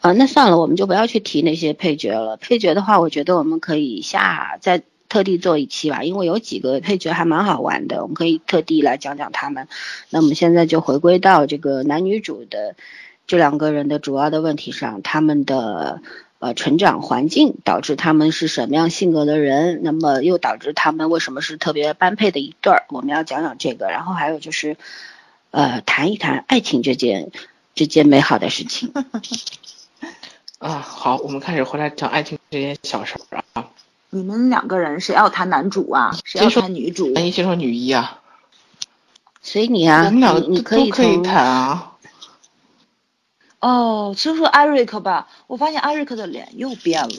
[0.02, 2.38] 啊，那算了，我们就不要去提那些配角了。
[2.38, 9.68] 配角的话，我觉得我们可以下再特地做一期吧，因为有几个配角还蛮好玩的，我们可以特地来讲讲他们。
[10.10, 12.76] 那我们现在就回归到这个男女主的
[13.26, 16.02] 这两个人的主要的问题上，他们的。
[16.40, 22.86] 呃，成长环境导致他们是什么样性格的人，那么又导致他们为什么是特别般配的一对儿？
[22.90, 24.78] 我们要讲讲这个，然后还有就是，
[25.50, 27.32] 呃，谈一谈爱情这件
[27.74, 28.94] 这件美好的事情。
[30.60, 33.70] 啊，好，我们开始回来讲爱情这件小事儿啊。
[34.12, 36.16] 你们两个人谁要谈男主啊？
[36.24, 37.10] 谁要谈女主？
[37.10, 38.22] 男一先说女一啊。
[39.42, 41.94] 随你啊，我们俩你可以可以谈啊。
[43.60, 47.16] 哦，说说艾瑞克吧，我发现艾瑞克的脸又变了，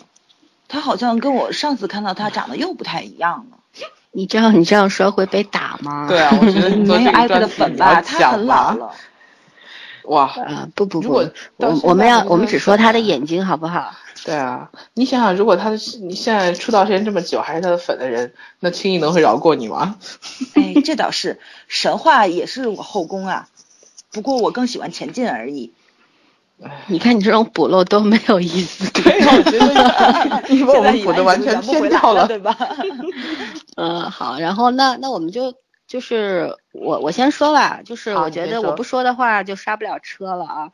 [0.68, 3.58] 他好像跟我上次看到他长得又不太一样了。
[4.12, 6.06] 你这样你这样说会被打吗？
[6.08, 8.92] 对啊，我觉得没有艾瑞克的粉吧，他很老了。
[10.04, 11.12] 哇，啊不不不，
[11.56, 13.94] 我我们要我们只说他的眼睛好不好？
[14.24, 19.96] 对啊，你想想，如果他的你现在出道时间这么久还是他的粉的人，那轻易能会饶过你吗？
[20.54, 23.48] 哎，这倒是，神话也是我后宫啊，
[24.10, 25.74] 不过我更喜欢前进而已。
[26.88, 32.56] 你看你这种补漏都没有意思，对，我觉得 你把我们补的完全偏掉了，对吧？
[33.76, 35.54] 嗯，好，然后那那我们就
[35.86, 40.70] 就是我我先说吧，就是我觉得我不说的话就刹不了车了啊。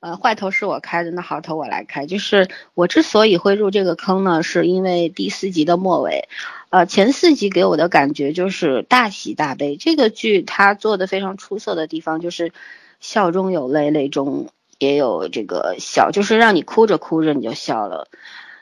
[0.00, 2.04] 呃，坏头是我开的，那好头我来开。
[2.04, 6.28] 就是我之所以会入这个坑呢，是因为第四集的末尾，
[6.68, 9.76] 呃，前四集给我的感觉就是大喜大悲。
[9.76, 12.52] 这个剧它做的非常出色的地方就是
[13.00, 14.48] 笑中有泪，泪中。
[14.78, 18.08] 也有这个笑，就是让你哭着哭着你就笑了，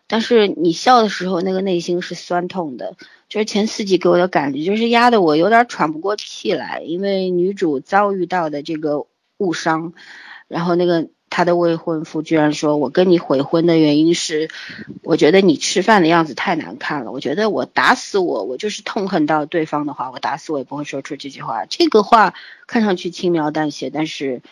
[0.06, 2.96] 但是你笑的时候，那个内心是酸痛的。
[3.28, 9.06] 就是前四集给我的感觉，就是压得我有点喘不过气来，因为女主遭遇到的这个
[9.38, 9.94] 误伤，
[10.48, 14.50] 然后那个她的未婚夫居然说：“我跟你悔婚的原因是，
[15.02, 17.10] 我觉得你吃饭的样子太难看了。
[17.10, 21.64] 我觉得我打死我，我就是痛恨到对方的话，我打死我也不会说出这句话。
[21.64, 22.34] 这个话
[22.66, 24.42] 看上去轻描淡写，但是。”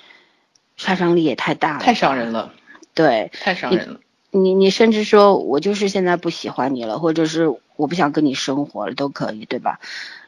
[0.80, 2.54] 杀伤力也太大了，太伤人了。
[2.94, 4.00] 对，太伤人了。
[4.30, 9.78] 你你甚至说我就是现在不喜欢你了，或者是我不想跟你生活了，都可以，对吧？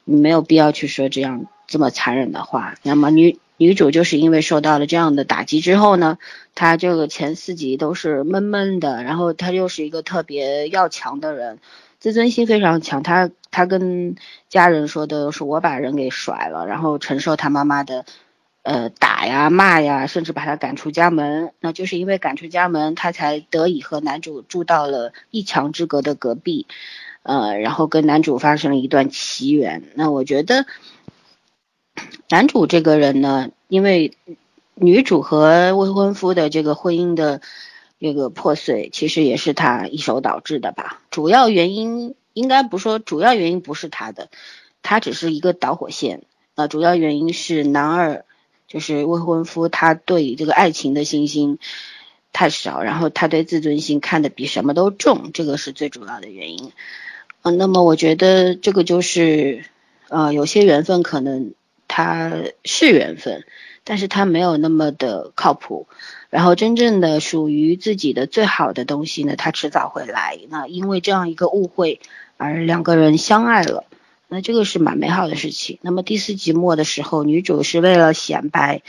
[0.04, 2.74] 你没有必要去说这样这么残忍的话。
[2.82, 6.18] 那么女女主就是因为受到了这样的打击之后呢，
[6.54, 11.60] 她这个前四集都是闷闷的，然后她又是一个特别要强的人，
[11.98, 13.02] 自尊心非常强。
[13.02, 14.16] 她她跟
[14.50, 18.04] 家人说的是我把人给甩了，然后承受她妈妈的。
[18.62, 26.66] 呃，打呀，骂呀，甚至把他赶出家门，那就是因为赶出家门，他才得以和男主住到了一墙之隔的隔壁。
[27.24, 29.82] 呃，然后跟男主发生了一段奇缘。
[29.94, 30.66] 那我觉得
[32.28, 34.16] 男主这个人呢，因为
[34.74, 37.40] 女主和未婚夫的这个婚姻的
[38.00, 41.00] 这个破碎，其实也是他一手导致的吧。
[41.10, 44.28] 主要原因应该不说，主要原因不是他的，
[44.82, 46.22] 他只是一个导火线。
[46.54, 48.24] 呃，主要原因是男二
[48.72, 51.58] 就是未婚夫，他对这个爱情的信心
[52.32, 56.72] 太少，然后他对自尊心看得比什么都重，这个是最主要的原因。
[57.42, 59.66] 嗯，那么我觉得这个就是，
[60.08, 61.52] 呃，有些缘分可能
[61.86, 62.32] 它
[62.64, 63.44] 是缘分，
[63.84, 65.86] 但是它没有那么的靠谱。
[66.30, 70.38] 然后真正的属于自己的最好的东西呢，它迟早会来。
[70.48, 72.00] 那因为这样一个误会
[72.38, 73.84] 而两个人相爱了，
[74.34, 75.78] 那这个是蛮美好的事情。
[75.82, 78.80] 那么第四集末的时候，女主是为了显摆，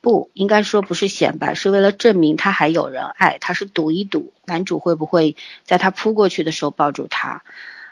[0.00, 5.34] 不应该说不是显摆，是为了证明她还有人爱，她是赌一赌男主会不会
[5.64, 7.42] 在她扑过去的时候抱住她。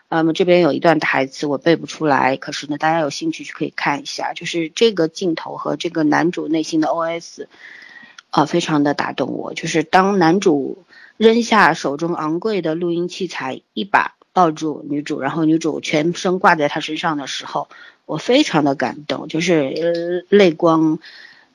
[0.09, 7.47] 那么这边有一段台词我背不出来，可是呢，大家有兴趣去可以看一下，就是这个镜头和这个男主内心的 OS，
[8.31, 9.53] 啊，非常的打动我。
[9.53, 10.85] 就是当男主
[11.17, 17.69] 扔下手中昂贵的录音器材，一把抱住女主，然后女主全身挂在他身上的时候，
[18.07, 20.99] 我非常的感动，就是泪光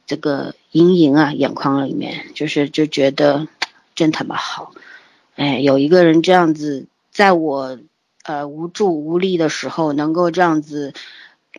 [0.05, 3.47] 这个盈盈啊，眼眶里面，就是就觉得
[3.95, 4.73] 真他妈好，
[5.35, 7.79] 哎，有一个人这样子在我。
[8.27, 10.95] 呃，无助无力的时候，能够这样子，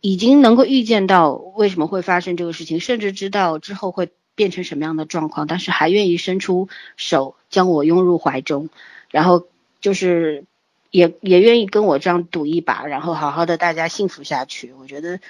[0.00, 8.68] 已经能够预见到为什么会发生这个事情，甚至知道之后会变成什么样的状况，但是还愿意伸出手将我拥入怀中，
[9.12, 9.46] 然后
[9.80, 10.42] 就是
[10.90, 14.72] 也也愿意跟我这样赌一把，然后好好的大家幸福下去。
[14.80, 15.20] 我觉得，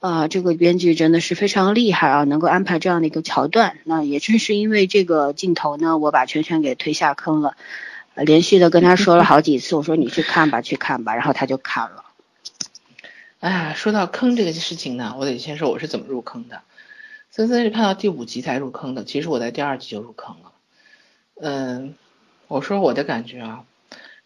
[0.00, 3.78] 啊，这个编剧真的是非常厉害啊，能够安排这样的一个桥段。
[3.84, 7.56] 那也正是因为这个镜头呢，我把圈圈给推下坑了。
[8.14, 12.04] 连续的跟他说了好几次，我说你去看吧，去看吧，然后他就看了。
[13.40, 16.60] 哎呀，说到坑这个事情呢，我得先说我是怎么入坑的。
[17.30, 20.52] 森森是看到第五集才入坑的，其实我在第二集就入坑了。
[21.40, 21.94] 嗯，
[22.48, 23.64] 我说我的感觉啊，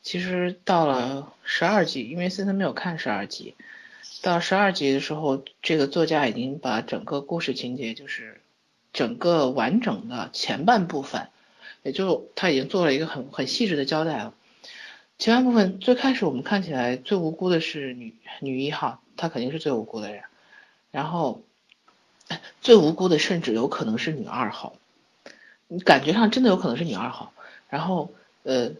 [0.06, 3.56] 其实到了十二集，因为森森没有看十二集，
[4.22, 8.40] 到十二集的时候，这个作家已经把整个故事情节，就是
[8.92, 11.26] 整个完整的前半部分。
[11.82, 14.32] 也就他已经做了一个很很细致的交代了。
[15.18, 20.22] 前半部分最开始我们看起来最无辜的是女女一号，她肯定是最无辜的人。
[20.92, 21.42] 然后
[22.60, 24.76] 最无辜的甚至有可能是女二号，
[25.66, 27.32] 你感觉上真的有可能是女二号。
[27.68, 28.12] 然后
[28.44, 28.70] 呃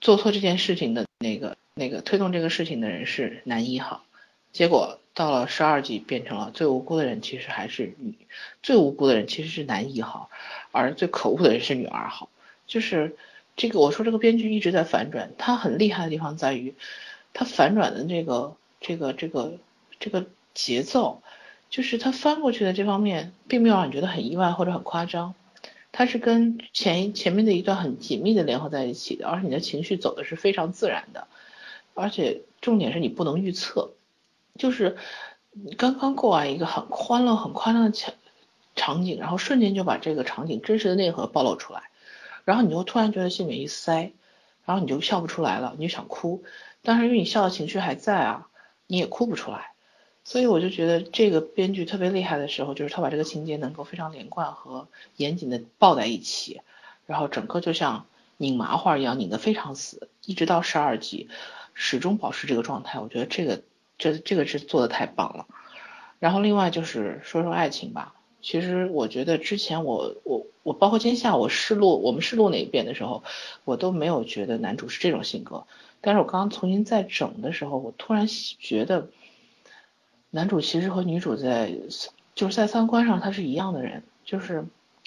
[0.00, 4.04] 做错这件事情的那个那个推动这个事情的人是男一号。
[4.52, 8.14] 结果到了十二集变成了最无辜的人其实还是女，
[8.62, 10.30] 最无辜的人其实是男一号，
[10.70, 12.28] 而最可恶的人是女二号。
[12.66, 13.16] 就是
[13.56, 16.74] 这个我说这个编剧一直在反转，他很厉害的地方在于，
[17.32, 19.58] 他反转的这个这个这个
[19.98, 21.20] 这个节奏，
[21.68, 25.34] 就是他翻过去的这方面并没有让你觉得很意外或者很夸张，
[25.96, 31.28] 它是跟前前面的一段很紧密的联合在一起的，而且你的情绪走的是非常自然的，
[31.94, 33.92] 而且重点是你不能预测。
[34.58, 34.96] 就是
[35.52, 38.12] 你刚刚过完一个很欢乐、很欢乐的场
[38.74, 41.84] 场景，然后瞬间就把这个场景真实的内核暴露出来，
[42.44, 44.12] 然后你就突然觉得心里一塞，
[44.64, 46.42] 然后你就笑不出来了，你就想哭，
[46.82, 48.48] 但是因为你笑的情绪还在啊，
[48.88, 49.73] 你也哭不出来，
[50.24, 56.60] 所以我就觉得这个编剧特别厉害的时候，就是他把这个情节能够非常连贯和严谨的抱在一起，
[57.06, 58.06] 然后整个就像
[58.38, 61.28] 拧麻花一样拧得非常死，一直到十二集
[61.74, 63.62] 始终保持这个状态，我觉得这个。
[63.96, 65.46] 这这个是做的太棒了，
[66.18, 68.12] 然后另外就是说说爱情吧。
[68.42, 73.22] 其实我觉得之前我我我包括今天下午试录我们试录那一遍的时候，
[73.64, 75.64] 我都没有觉得男主是这种性格。
[76.00, 79.10] 但是我刚刚重新再整的时候，我突然觉得
[80.34, 81.72] 男主其实和女主在
[82.34, 84.64] 就是在三观上他是一样的人，就是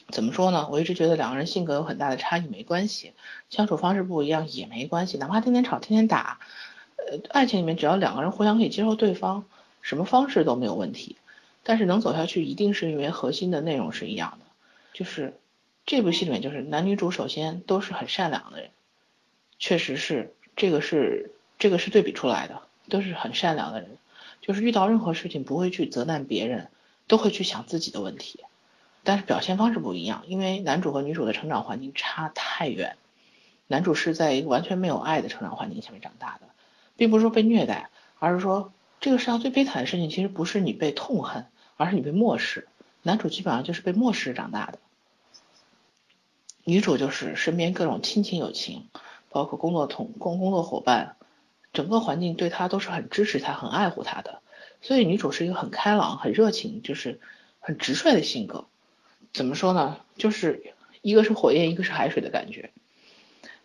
[0.10, 0.70] 怎么说呢？
[0.72, 3.12] 我一直觉得两个人性格有很大的差异没关系，
[3.50, 6.40] 相处方式不一样也没关系，哪怕天天吵天天打。
[6.96, 9.44] 呃，爱情里面只要两个人互相可以接受对方，
[9.82, 11.18] 什么方式都没有问题。
[11.64, 14.46] 但是能走下去，一定是因为核心的内容是一样的。
[14.94, 15.34] 就是
[15.86, 18.70] 这部戏里面，就是男女主首先都是很善良的人，
[19.60, 23.98] 确实是这个是这个是对比出来的，都是很善良的人。
[24.48, 26.70] 就是遇到任何事情不会去责难别人，
[27.06, 28.40] 都会去想自己的问题。
[29.04, 32.96] 但是表现方式不一样，因为男主和女主的成长环境差太远。
[33.68, 36.48] 男主是在一个完全没有爱的成长环境下面长大的。
[36.96, 37.90] 并不是说被虐待，
[38.20, 38.72] 而是说
[39.02, 41.46] 这个世上最悲惨的事情，其实不是你被痛恨，
[41.76, 42.70] 而是你被漠视。
[43.04, 44.80] 男主基本上就是被漠视长大的，
[46.64, 48.88] 女主就是身边各种亲情友情，
[49.30, 51.17] 包括工作同工工作伙伴，
[51.74, 54.42] 整个环境对他都是很支持他、很爱护他的。
[54.82, 57.20] 所以女主是一个很开朗、很热情，就是
[57.60, 58.66] 很直率的性格。
[59.34, 59.98] 怎么说呢？
[60.18, 62.70] 就是一个是火焰，一个是海水的感觉。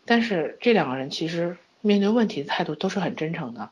[0.05, 3.71] 但是这两个人其实面对问题的态度都是很真诚的。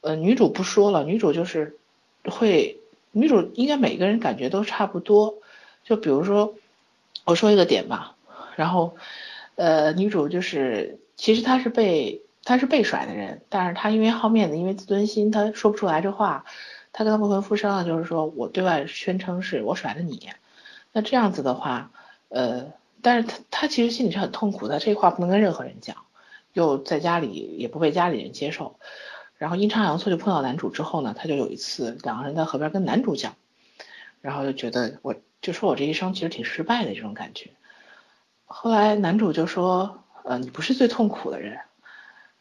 [0.00, 1.78] 呃，女主不说了，女主就是
[2.24, 2.78] 会，
[3.12, 5.38] 女主应该每个人感觉都差不多。
[5.84, 6.54] 就比如说，
[7.24, 8.16] 我说一个点吧，
[8.56, 8.96] 然后，
[9.54, 16.44] 呃，女主就是其实她是被他是被甩的人，但是他因为好面子，因为自尊心，他说不出来这话。
[16.92, 20.28] 他跟他未婚夫商量，就是说我对外宣称是我甩的你。
[20.92, 21.90] 那这样子的话，
[22.28, 25.96] 呃，但是他他其实心里是很痛苦的，这话不能跟任何人讲，
[26.52, 28.78] 又在家里也不被家里人接受。
[29.38, 33.34] 然后阴差阳错就碰到男主之后呢，他就有一次两个人在河边跟男主讲，
[34.20, 35.14] 然后就觉得我。
[35.42, 37.50] 就说我这一生其实挺失败的这种感觉，
[38.44, 41.58] 后来男主就说，呃，你不是最痛苦的人，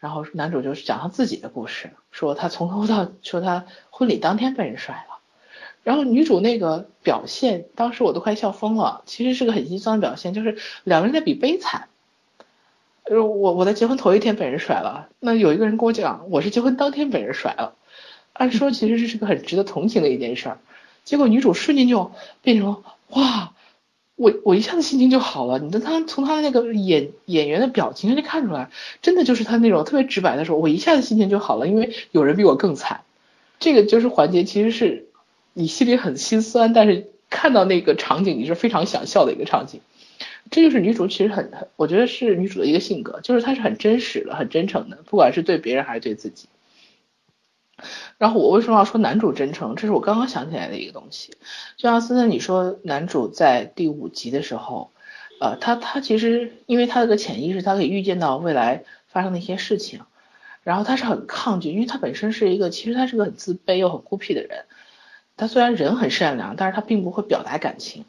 [0.02, 5.20] 然后男主就是讲他自己的故事，说他从头到说他婚礼当天被人甩了，
[5.84, 11.88] 然后女主那个表现，当时我都快笑疯了，其实是个很心酸的表现，就是两个人在比悲惨，
[13.04, 17.76] 呃，我我在结婚头一天被人甩了，那有一个人跟我讲，我是结婚当天被人甩了，
[18.34, 20.58] 按说其实这是个很值得同情的一件事儿。
[21.04, 23.54] 结果女主瞬间就变成了哇，
[24.22, 25.57] 我我一下子心情就好了。
[25.57, 28.69] 你的他从他的那个演演员的表情上就看出来，
[29.01, 33.01] 真的就是他那种特别直白的时候，我一下子心情就好了，因为有人比我更惨。
[33.59, 35.07] 这个就是环节，其实是
[35.53, 39.82] 你心里很心酸，但是看到那个场景你是非常想笑的一个场景。
[40.51, 46.47] 这就是女主其实很很，我觉得是女主的一个性格，就是她是很真实的、很真诚的，不管是对别人还是对自己。
[48.17, 49.76] 然后我为什么要说男主真诚？
[49.76, 51.32] 这是我刚刚想起来的一个东西。
[51.78, 54.91] 就像森森你说，男主在第五集的时候，
[55.39, 60.01] 呃，他他其实因为他的个潜意识，他可以预见到未来发生的一些事情，
[60.63, 64.65] 然后他是很抗拒，因为他本身是一个其实他是个很自卑又很孤僻的人。
[65.38, 68.05] 他虽然人很善良，但是他并不会表达感情。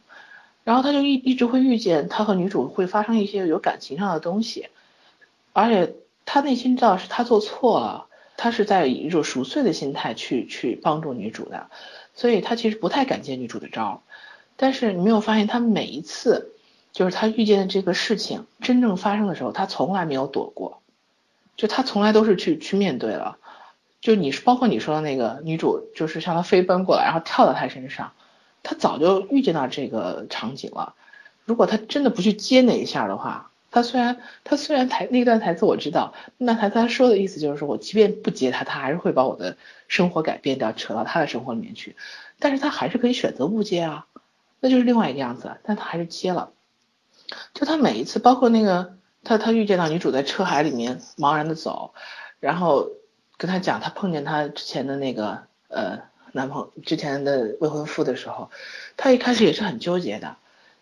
[0.64, 4.68] 然后他就一一直会预见他和女主会发生一些有感情上的东西，
[5.54, 5.94] 而且
[6.26, 8.06] 他内心知道是他做错了。
[8.37, 11.70] 他是在以一种熟睡的心态去去帮助女主的，
[12.14, 14.03] 所以他其实不太敢接女主的招。
[14.57, 16.53] 但是你没有发现，他每一次
[16.93, 20.83] 就是他遇见的这个事情真正发生的时候，他从来没有躲过，
[21.57, 23.39] 就他从来都是去去面对了。
[24.01, 28.12] 就你是包括你说的那个女主，就是向他飞奔过来，然后跳到他身上，
[28.64, 30.97] 他早就预见到这个场景了。
[31.45, 39.57] 如果他真的不去接那一下的话，他虽然他虽然台那段台词我知道，那台他说的意思就是说我即便不接他，他还是会把我的
[39.89, 41.97] 生活改变掉，扯到他的生活里面去。
[42.39, 44.07] 但是他还是可以选择不接啊，
[44.61, 45.57] 那就是另外一个样子。
[45.64, 46.51] 但他还是接了。
[47.55, 48.95] 就他每一次，包括那个
[49.25, 51.95] 他他遇见到女主在车海里面茫然的走，
[52.41, 52.91] 然后
[53.39, 55.99] 跟他讲他碰见他之前的那个呃
[56.33, 58.51] 男朋友之前的未婚夫的时候，
[58.99, 60.37] 他一开始也是很纠结的，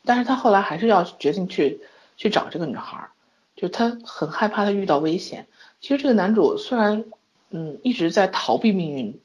[0.05, 1.81] 但是他后来还是要决定去。
[2.21, 3.09] 去找这个女孩，
[3.57, 5.47] 就他很害怕她遇到危险。
[5.81, 7.07] 其实这个男主虽然
[7.49, 9.19] 嗯一直在逃避命运，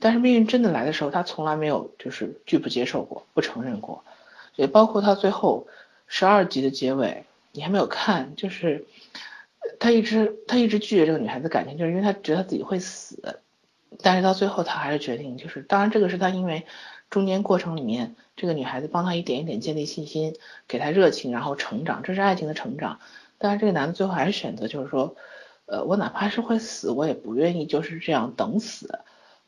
[0.00, 4.02] 但是命运真的来的时候，他从来没有就是拒不接受过，不承认过。
[4.56, 5.68] 也包括他最后
[6.08, 8.86] 十二集的结尾，你还没有看，就是
[9.78, 13.38] 他一直他一直拒绝这个女孩子感情，就是因为他觉得他自己会死。
[14.02, 16.66] 但是到最后他还是决定，就是当然这个是他因为。
[17.12, 20.34] 中间过程里面，这个女孩子帮他一点一点建立信心，
[20.66, 23.00] 给他热情，然后成长，这是爱情的成长。
[23.36, 25.14] 但是这个男的最后还是选择，就是说，
[25.66, 29.00] 呃，我哪怕是会死，我也不愿意就是这样等死。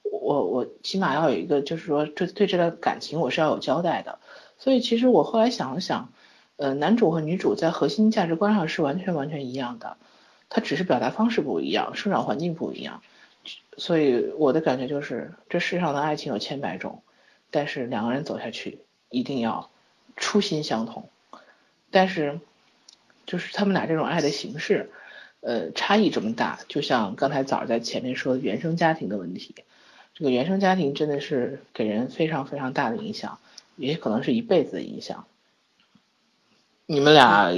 [0.03, 4.19] 我我起码要有一个，就是说，这对这段感情我是要有交代的。
[4.59, 6.13] 所以其实我后来想了想，
[6.57, 9.97] 呃，男主和女主在核心价值观上是完全完全一样的，
[10.51, 13.01] 他只是表达方式不一样，生长环境不一样。
[13.79, 17.03] 所以我的感觉就是，这世上的爱情有千百种。
[17.55, 18.81] 但是两个人走下去
[19.11, 19.71] 一定要
[20.17, 21.09] 初心相同，
[21.93, 22.41] 但是
[23.27, 24.91] 就是他们俩这种爱的形式，
[25.41, 29.55] 呃，差异这么大，就像刚才早在前面说的原生家庭的问题，
[30.15, 33.39] 这个原生家庭真的是给人非常非常大的影响，
[33.77, 35.25] 也可能是一辈子的影响。
[36.87, 37.53] 你们俩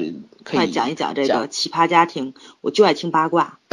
[0.45, 3.59] 可以讲一讲这个奇葩家庭，我就爱听八卦。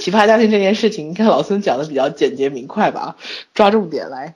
[0.00, 3.16] 奇葩家庭这件事情，你看老孙讲的比较简洁明快吧，
[3.54, 4.34] 抓重点来。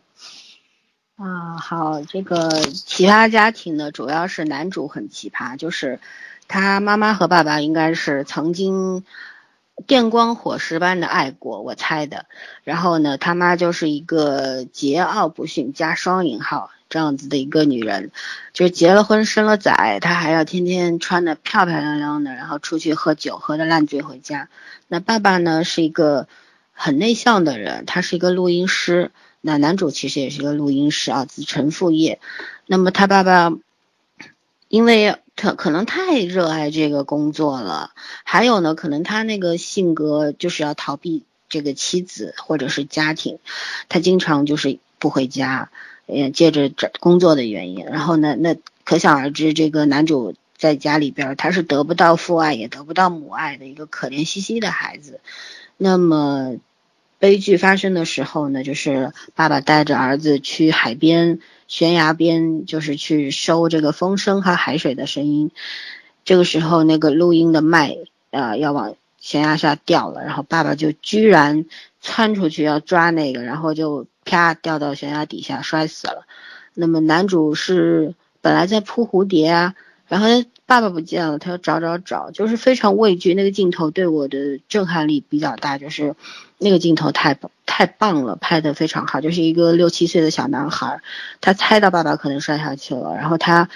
[1.17, 6.01] 啊，好，这个奇葩家庭呢，主要是男主很奇葩，就是
[6.49, 9.05] 他妈妈和爸爸应该是曾经
[9.87, 12.27] 电光火石般的爱过，我猜的。
[12.65, 18.11] 然后呢，他妈就是一个桀骜不驯加双引号这样子的一个女人，
[18.53, 24.49] 就是结了婚生了崽，她还要天天穿的漂漂亮亮的，然后出去喝酒，喝的烂醉回家。
[24.89, 26.27] 那爸爸呢是一个
[26.73, 29.13] 很内向的人，他是一个录音师。
[29.45, 32.21] 那男主其实也是一个录音师啊，子承父业。
[32.67, 33.53] 那么他爸爸，
[34.69, 37.91] 因为他可能太热爱这个工作了，
[38.23, 43.41] 还有呢，可能他那个性格就是要逃避这个妻子或者是家庭，
[43.89, 45.71] 他经常就是不回家，
[46.07, 47.85] 也借着这工作的原因。
[47.85, 55.19] 然后呢，那可想而知，这个男主在家里边他是得不到父爱也得不到母爱的一个可怜兮兮的孩子。
[55.77, 56.59] 那么。
[57.23, 65.53] 悲剧发生的时候呢，就是爸爸带着儿子去海边悬崖边，就是去收这个风声和海水的声音。
[66.25, 67.97] 这个时候，那个录音的麦
[68.33, 71.67] 呃要往悬崖下掉了，然后爸爸就居然
[72.01, 76.27] 窜出去要抓那个，然后就啪掉到悬崖底下摔死了。
[76.75, 79.77] 那么男主是本来在扑蝴蝶啊。
[80.09, 80.27] 然后
[80.73, 83.35] 爸爸不见了，他要找找找，就是非常畏惧。
[83.35, 86.15] 那个镜头对我的震撼力比较大，就是
[86.57, 89.21] 那个镜头太太棒了，拍的非常好。
[89.21, 91.03] 就是一个六七岁的小男孩，
[91.43, 93.69] 他猜到爸爸可能摔下去了，然后他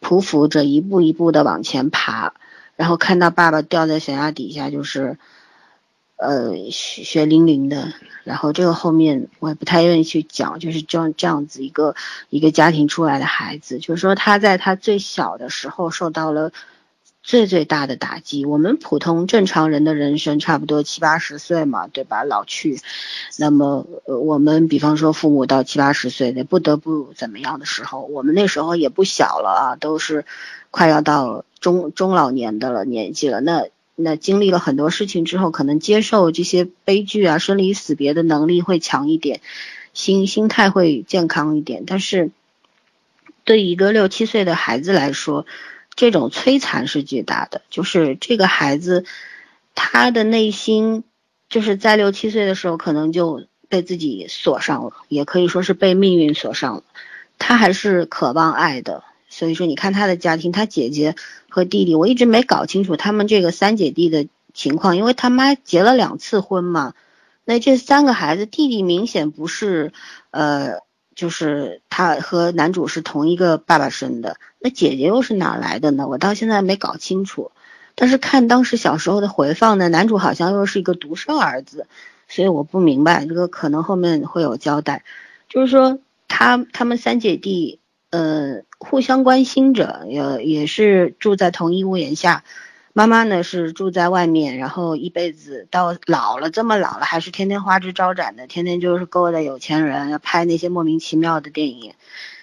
[0.00, 2.34] 匍匐着一步一步的往前爬，
[2.76, 5.18] 然后看到爸爸掉在悬崖底下，就是。
[6.16, 7.92] 呃，血血淋淋的，
[8.22, 11.96] 然后这个后面我也不太愿意去讲，就是这样这样子一个
[12.30, 16.52] 一个家庭出来的孩子，就是说他在他最小的时候受到了
[17.24, 18.46] 最最大的打击。
[18.46, 22.22] 我们普通正常人的人生差不多七八十岁嘛，对吧？
[22.22, 22.80] 老去，
[23.36, 30.24] 那么，我们比方说父母到七八十岁的不得不怎么样的时候，我们那时候也不小了啊，都是
[30.70, 33.66] 快要到中中老年的了年纪了，那。
[33.96, 39.40] 那经历了很多事情之后，可能接受这些悲剧啊、生离死别的能力会强一点，
[39.92, 41.84] 心心态会健康一点。
[41.86, 42.30] 但是，
[43.44, 45.46] 对一个六七岁的孩子来说，
[45.94, 47.62] 这种摧残是巨大的。
[47.70, 49.04] 就是这个孩子，
[49.76, 51.04] 他的内心
[51.48, 56.82] 就是在六七岁的时候，可能就被自己锁上了，也可以说是被命运锁上了。
[57.38, 59.04] 他还是渴望爱的。
[59.36, 61.16] 所以说，你看他的家庭，他姐姐
[61.48, 66.94] 和弟弟，我一直没搞清楚他们这个三姐弟的情况，因为他妈结了两次婚嘛。
[67.44, 69.92] 那这三个孩子，弟弟明显不是，
[70.30, 70.82] 呃，
[71.16, 76.06] 就是他和男主是同一个爸爸生的，那姐姐又是哪来的呢？
[76.06, 77.50] 我到现在没搞清楚。
[77.96, 81.88] 但是看当时小时候的回放呢，男主好像又是一个独生儿子，
[82.28, 85.02] 所以我不明白这个可能后面会有交代，
[85.48, 87.80] 就是说他他们三姐弟。
[88.10, 92.44] 呃，互相关心着，也也是住在同一屋檐下。
[92.96, 101.94] 妈妈呢是住在外面，然后一辈子到老了，这么老了还是天天花枝招展的，天天就是勾搭有钱人，要拍那些莫名其妙的电影，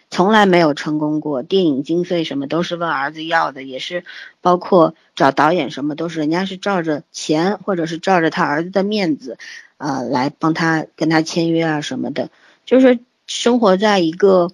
[0.09, 1.41] 从来没有成功过。
[1.41, 4.03] 电影经费什么都是问儿子要的，也是
[4.41, 9.37] 包括找导演什么都是人家是照着钱或者是照着他儿子的面子，
[9.77, 12.29] 啊，来帮他跟他签约啊什么的，
[12.65, 14.51] 就是生活在一个。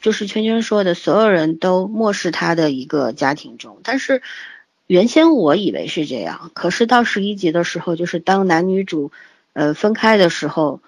[0.00, 3.78] 就是圈圈说的，所有人都漠视他的一个家庭中。
[3.82, 4.22] 但是
[4.86, 9.12] 原先我以为是这样，可是到十一集的时候，就是当男女主
[9.52, 10.80] 呃分开的时候，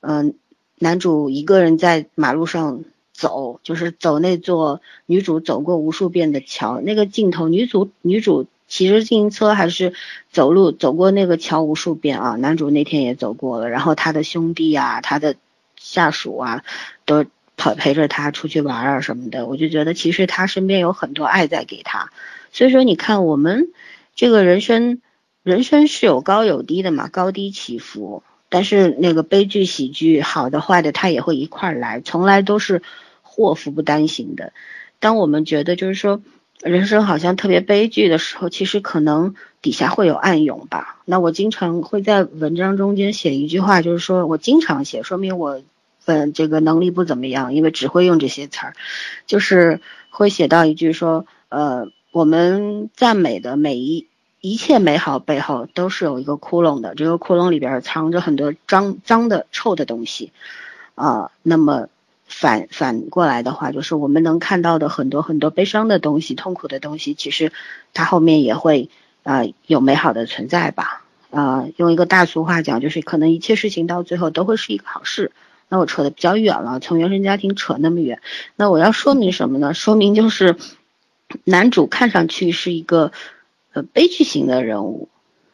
[0.00, 0.34] 嗯，
[0.78, 9.94] 男主一个人在马路上走，就是走那座女主走过无数遍的桥，那个镜头，女主女主骑着自行车还是
[10.30, 15.34] 走路走过那个桥无数遍啊，男主那天也走过了，然后他的兄弟啊，他的
[15.76, 16.62] 下属啊，
[17.04, 17.26] 都。
[17.60, 22.10] 陪陪着他出去玩啊什么的，我就觉得其实他身边有很多爱在给他，
[22.52, 23.68] 所以说你看我们
[24.16, 25.02] 这个人生，
[25.42, 32.80] 人生是有高有低的嘛，高低起伏，但是那个悲剧喜剧好的坏的他也会一块儿来，从来都是
[33.20, 34.54] 祸福不单行的。
[34.98, 36.22] 当我们觉得就是说
[36.62, 40.96] 人生好像特别悲剧的时候，其实可能底下会有暗涌吧。
[41.04, 45.60] 那我经常会在文章中间写一句话，就是说我经常写，说明我。
[46.06, 48.74] 嗯，这个能力不怎么样，因为只会用这些词儿，
[49.26, 49.80] 就是
[50.10, 54.08] 会写到一句说，呃，我们赞美的每一
[54.40, 60.32] 一切美好背后都是有一个窟窿的，这个窟窿里边藏着很多脏脏的臭的东西，
[60.94, 61.88] 啊，那么
[62.26, 67.52] 反反过来的话，就是我们能看到的很多很多悲伤的东西、痛苦的东西，其实
[67.92, 68.88] 它后面也会
[69.22, 75.30] 啊有美好的存在吧，啊，用一个大俗话讲，就是可能一切事情到最后都会是一个好事。
[75.70, 78.20] 那我扯的比较远了，从原生家庭扯那么远，
[78.56, 79.72] 那我要说明什么呢？
[79.72, 80.56] 说明就是
[81.44, 83.12] 男主看上去是一个
[83.72, 85.08] 呃悲剧型的人物，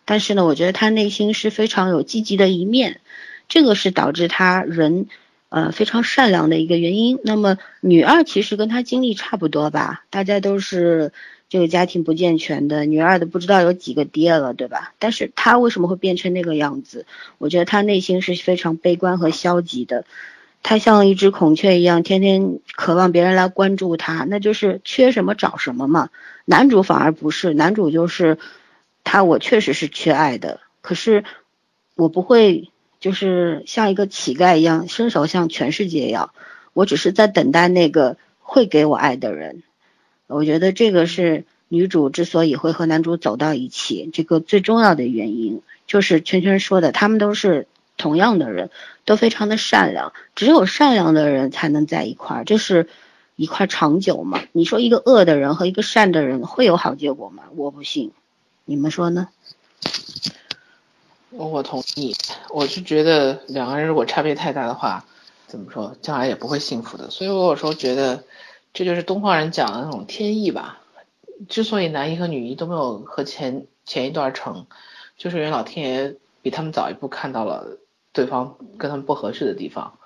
[0.06, 3.00] 但是呢，我觉得他内心是非常有积极的一面，
[3.46, 5.06] 这个是导致他人
[5.50, 7.20] 呃非常善良的一个原因。
[7.22, 11.12] 那么女二其实跟他经历差不多吧，大家都是
[11.57, 14.92] 这个家庭不健全的，女二的不知道有几个爹了，对吧？
[14.98, 17.07] 但是她为什么会变成那个样子？
[17.38, 20.04] 我觉得她内心是非常悲观和消极的。
[20.62, 26.11] 她像一只孔雀一样，天天渴望别人来关注她，那就是缺什么找什么嘛。
[26.44, 28.36] 男主反而不是，男主就是
[29.02, 31.24] 他，我确实是缺爱的，可是
[31.94, 36.34] 我不会就是像一个乞丐一样伸手向全世界要，
[36.74, 39.62] 我只是在等待那个会给我爱的人。
[40.27, 47.66] 我觉得这个是女主之所以会和男主走到一起，这个最重要的原因，就是圈圈说的，他们都是。
[47.99, 48.68] 同样的人
[49.07, 52.91] 都非常的善良，只有善良的人才能在一块儿，就是
[53.37, 54.43] 一块长久嘛？
[54.53, 57.45] 你说一个恶的人和一个善的人会有好结果吗？
[57.57, 58.12] 我不信，
[58.66, 59.29] 你们说呢？
[61.31, 62.14] 我同意，
[62.51, 65.07] 我是觉得两个人如果差别太大的话，
[65.47, 67.09] 怎么说，将来也不会幸福的。
[67.09, 68.22] 所以我有时候觉得，
[68.77, 70.81] 这就是东方人讲的那种天意吧。
[71.49, 74.66] 之所以男一和女一都没有和前前一段成，
[75.16, 77.79] 就是因为老天爷比他们早一步看到了。
[78.12, 79.99] 对方跟他们不合适的地方，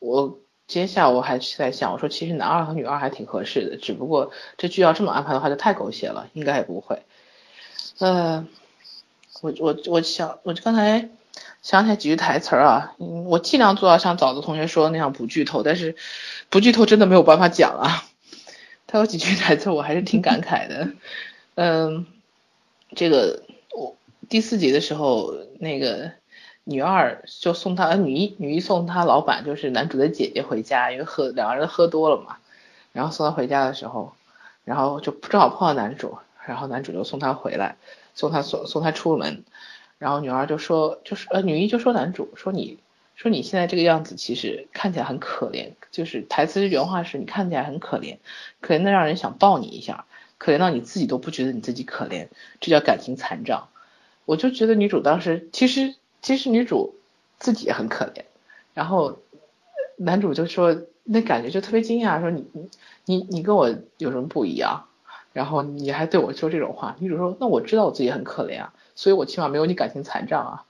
[0.00, 7.00] 我接下我还是在想，我说其实男二和女二还挺合适的，只不过这剧要这么安排的话就太狗血了，应该也不会。
[8.00, 8.46] 呃，
[9.40, 11.08] 我我我想，我刚才
[11.68, 15.96] 想起来几句台词啊，我尽量做到像枣子同学说的那样不剧透，但是
[16.48, 18.04] 不剧透真的没有办法讲啊。
[18.86, 20.88] 他有几句台词我还是挺感慨的，
[21.56, 22.06] 嗯，
[22.96, 23.42] 这个
[23.74, 23.94] 我
[24.30, 26.12] 第四集的时候那个。
[26.70, 32.36] 女二就送她，女一女一送她老板，就是男主的姐姐回家，因为喝两个人喝多了嘛，
[32.92, 34.12] 然后送她回家的时候，
[34.66, 37.76] 然后就正好碰到男主，然后男主就送她回来，
[38.14, 39.44] 送她送送她出门，
[39.98, 42.78] 然后女二就说，就是呃女一就说男主说你
[43.14, 48.18] 说你现在这个样子其实看起来很可怜，就是台词原话是你看起来很可怜，
[48.60, 50.06] 可怜的让人想抱你一下，
[50.38, 52.28] 可怜到你自己都不觉得你自己可怜，
[52.60, 53.68] 这叫感情残障。
[54.24, 55.94] 我就觉得女主当时其实。
[56.20, 56.96] 其实女主
[57.38, 58.24] 自己也很可怜，
[58.74, 59.20] 然后
[59.96, 62.68] 男主就说那感觉就特别惊讶，说你你
[63.04, 64.86] 你你跟我有什么不一样？
[65.32, 66.96] 然后你还对我说这种话。
[66.98, 70.64] 女主说那我知道我自己很可怜啊，所以我起码没有你感情残障啊。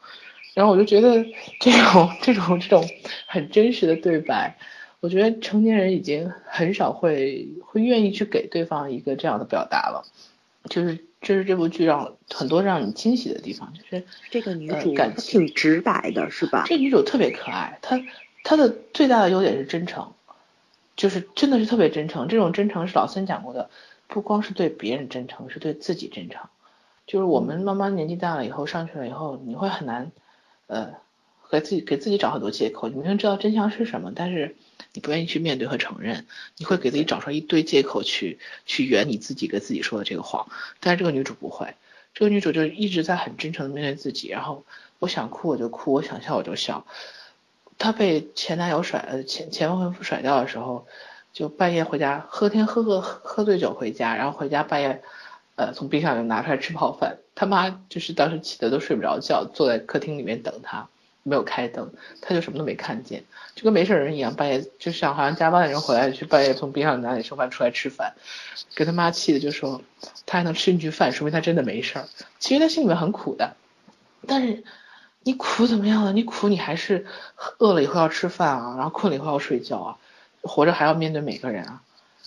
[0.52, 1.24] 然后我就觉得
[1.60, 2.84] 这种 这种这种
[3.26, 4.58] 很真实的对白，
[5.00, 10.04] 我觉得成年人已经很少会会愿意去给对方一个这样的表达了，
[10.68, 11.04] 就是。
[11.20, 16.62] 这是这部剧让很多让你惊喜的地方，就是这个女主感挺直白的，是吧？
[16.68, 18.00] 这女主特别可爱，她
[18.44, 20.12] 她的最大的优点是真诚，
[20.96, 22.28] 就是真的是特别真诚。
[22.28, 23.68] 这种真诚是老三讲过的，
[24.06, 26.48] 不光是对别人真诚，是对自己真诚。
[27.08, 30.12] 就是我们慢慢年纪大了以后，上去了以后，你会很难，
[30.68, 30.94] 呃，
[31.50, 32.86] 给自己给自己找很多借口。
[32.88, 34.54] 你明明知道真相是什么，但是。
[34.94, 36.24] 你不愿意去面对和承认，
[36.56, 40.48] 你会给自己找出一堆借口去去圆你自己跟自己说的这个谎。
[40.80, 41.74] 但是这个女主不会，
[42.14, 44.28] 这个女主就一直在很真诚的面对自己。
[44.28, 44.64] 然后
[44.98, 46.86] 我想哭我就哭，我想笑我就笑。
[47.76, 50.86] 她被前男友甩呃前前未婚夫甩掉的时候，
[51.34, 55.02] 就半夜回家喝天喝喝喝醉酒回家，然后回家半夜
[55.58, 57.18] 呃从冰箱里拿出来吃泡饭。
[57.34, 60.88] 他妈就是当时气得都睡不着觉，坐在客厅里面等他。
[61.24, 61.92] 没有开灯，
[62.22, 63.22] 他就什么都没看见，
[63.54, 68.14] 就跟没事人一样，半夜就像好像加班的人回来去半夜从冰箱拿点剩饭出来吃饭，
[68.74, 69.82] 给他妈气的就说
[70.24, 72.06] 他还能吃进去饭，说明他真的没事儿。
[72.38, 73.56] 其实他心里面很苦的，
[74.26, 74.64] 但是
[75.22, 76.14] 你苦怎么样了？
[76.14, 77.04] 你苦你还是
[77.58, 79.98] 饿了以后要吃饭啊，然后困了以后要睡觉啊，
[80.40, 81.82] 活着还要面对每个人啊。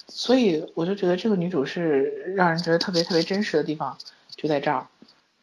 [0.08, 3.98] 所以我就觉得这个女主是让人觉得特别特别真实的地方
[4.36, 4.88] 就在这儿，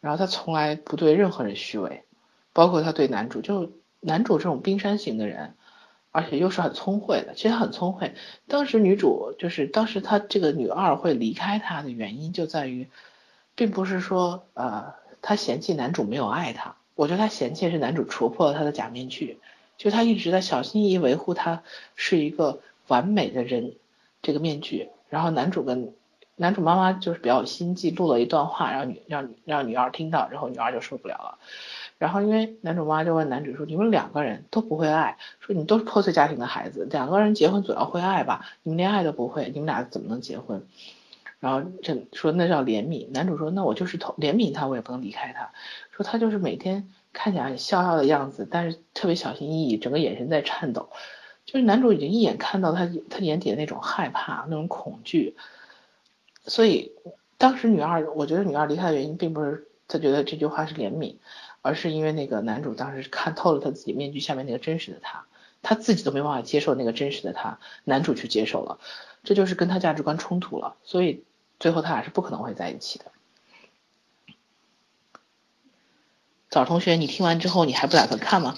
[0.00, 2.02] 然后她从来不对任何人虚伪。
[2.54, 5.54] 包括他对男主，就男主这种冰山型的人，
[6.10, 8.14] 而且又是很聪慧的，其实很聪慧。
[8.48, 12.88] 当时女主就是当时她这个女二会离开他的原因就在于，
[13.54, 19.38] 并不是说呃他嫌弃男主没有爱他，我觉得他嫌弃是男主戳破了他的假面具，
[19.76, 21.62] 就他一直在小心翼翼维护他
[21.94, 23.74] 是一个完美的人
[24.22, 25.94] 这个面具，然后男主跟
[26.36, 31.38] 男主妈妈就是比较心计，录了一段话，让女让让女二听到，然后女二就受不了了。
[31.98, 38.46] 然后，因为男主妈妈就问男主说：“你们两个人都不会爱，说你都是破碎家庭的孩子，两个人结婚总要会爱吧？
[38.62, 40.64] 你们连爱都不会，你们俩怎么能结婚？”
[41.40, 43.10] 然后这说那叫怜悯。
[43.10, 45.50] 男主说：“那我就是投怜悯他，我也不能离开他。
[45.90, 50.90] 说他就是每天看起来很逍遥的样子，但是特别小心翼翼，整个眼神在颤抖。
[51.48, 55.34] 就是男主已经一眼看到他他眼底的那种害怕、那种恐惧。
[56.44, 56.92] 所以
[57.38, 61.16] 当时女二，我觉得女二离开的原因，并不是她觉得这句话是怜悯。”
[61.60, 65.26] 而是因为那个男主当时看透了他自己面具下面那个真实的他，
[65.60, 68.78] 他自己都没办法接受那个真实的他，男主去接受了，
[69.24, 71.24] 这就是跟他价值观冲突了，所以
[71.58, 73.06] 最后他俩是不可能会在一起的。
[76.48, 78.56] 早同学，你听完之后你还不打算看吗？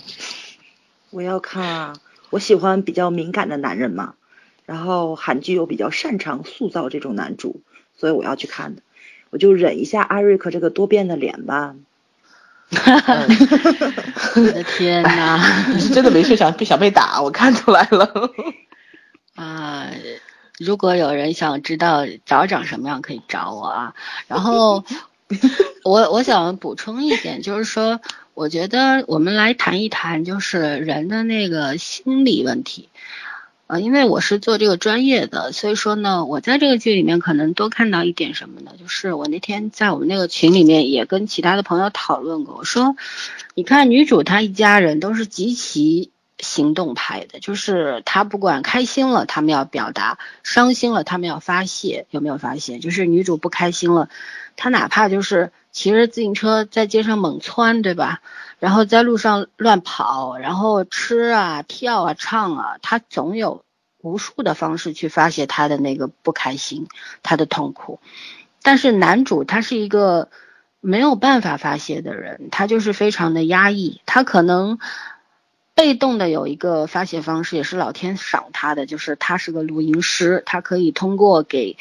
[1.08, 1.96] 我要看啊，
[2.30, 4.14] 我喜欢比较敏感的男人嘛，
[4.66, 7.60] 然后韩剧又比较擅长塑造这种男主，
[7.96, 8.82] 所以我要去看的。
[9.30, 11.74] 我就忍一下阿瑞克这个多变的脸吧。
[12.70, 15.40] 我的天呐，
[15.74, 18.30] 你是真的没事想想被打，我看出来了。
[19.34, 19.90] 啊，
[20.58, 23.94] 如果有人想知道找长什么样，可以找我啊。
[24.28, 24.84] 然后
[25.82, 28.00] 我我想补充一点，就是说，
[28.40, 32.88] 我觉得我们来谈一谈，就是人的那个心理问题。
[33.66, 38.72] 呃，因为我是做这个专业的，所以说呢，我在这个剧里面可能多看到一点什么呢？
[38.80, 42.96] 就是我那天在我们那个群里面也跟其他的朋友讨论过，我说，
[43.54, 52.06] 你看女主她一家人都是极其行动派的，就是她不管开心了，他们要表达；伤心了，他们要发泄。
[52.08, 52.80] 有没有发现？
[52.80, 54.08] 就是女主不开心了，
[54.56, 58.20] 她哪怕就是骑着自行车在街上猛窜，对吧？
[58.58, 63.64] 然后在路上乱跑，然后吃啊、跳啊、唱啊，他总有
[64.02, 66.88] 无数的方式去发泄他的那个不开心、
[67.22, 68.00] 他的痛苦。
[68.62, 70.28] 但是男主他是一个
[70.80, 74.00] 没有办法发泄的人，他就是非常的压抑。
[74.04, 74.78] 他可能
[75.74, 81.78] 被动的有一个发泄方式，也是老天赏他的，就是他是个录音师，他可以通过给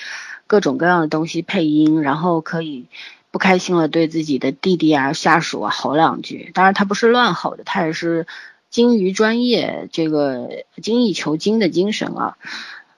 [0.48, 2.88] 各种各样的东西配音，然后可以。
[3.32, 6.52] 不开心了，对自己的弟弟啊、下属啊吼两句。
[6.54, 8.26] 当然，他不是乱吼的，他也是
[8.70, 12.38] 精于专业，这个精益求精的精神啊。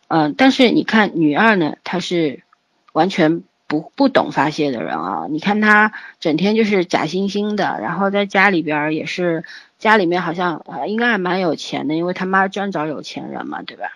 [0.08, 2.44] 嗯，但是你看女二呢，她是
[2.92, 5.28] 完全不不懂发泄的人啊。
[5.30, 9.46] 你看她整天就是假惺惺的，然后在家里边也是，
[9.80, 13.94] 家里面好像应该还蛮有钱的，因为他妈专找有钱人嘛，对吧？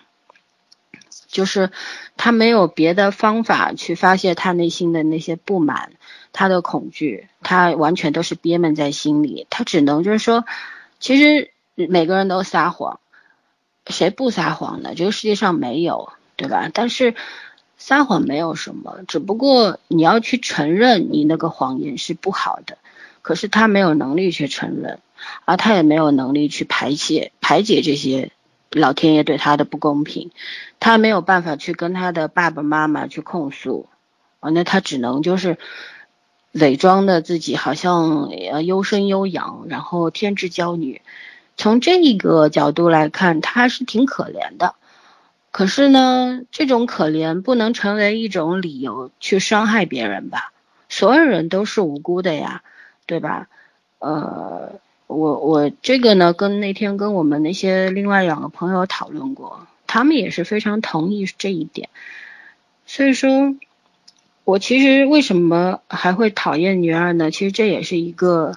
[1.28, 1.70] 就是
[2.16, 5.92] 他没有别的方法去发泄他内心的那些不满。
[6.38, 10.44] 他的恐惧，他完全都是憋闷在心里，他只能就是说，
[11.00, 13.00] 其实每个人都撒谎，
[13.86, 14.92] 谁不撒谎呢？
[14.94, 16.68] 这个世界上没有，对吧？
[16.74, 17.14] 但是
[17.78, 22.76] 撒谎没有什么，只不过你要去承认你那个谎言是不好的，
[23.22, 24.98] 可是他没有能力去承认，
[25.46, 28.30] 而他也没有能力去排解排解这些
[28.70, 30.30] 老天爷对他的不公平，
[30.80, 33.88] 他没有办法去跟他的爸爸妈妈去控诉，
[34.40, 35.56] 啊，那他只能就是。
[36.58, 41.02] 伪装的自己好像呃优生优养，然后天之娇女，
[41.58, 44.74] 从这个角度来看，她是挺可怜的。
[45.50, 50.52] 可是呢，这种可怜不能成为一种理由去伤害别人吧？
[50.88, 52.62] 所有人都是无辜的呀，
[53.04, 53.48] 对吧？
[53.98, 54.72] 呃，
[55.08, 61.90] 我我这个呢，跟那天跟我们那些另外两个朋友讨论过，他们也是非常同意这一点。
[62.86, 63.54] 所以说。
[64.46, 67.32] 我其实为什么还会讨厌女二呢？
[67.32, 68.56] 其实这也是一个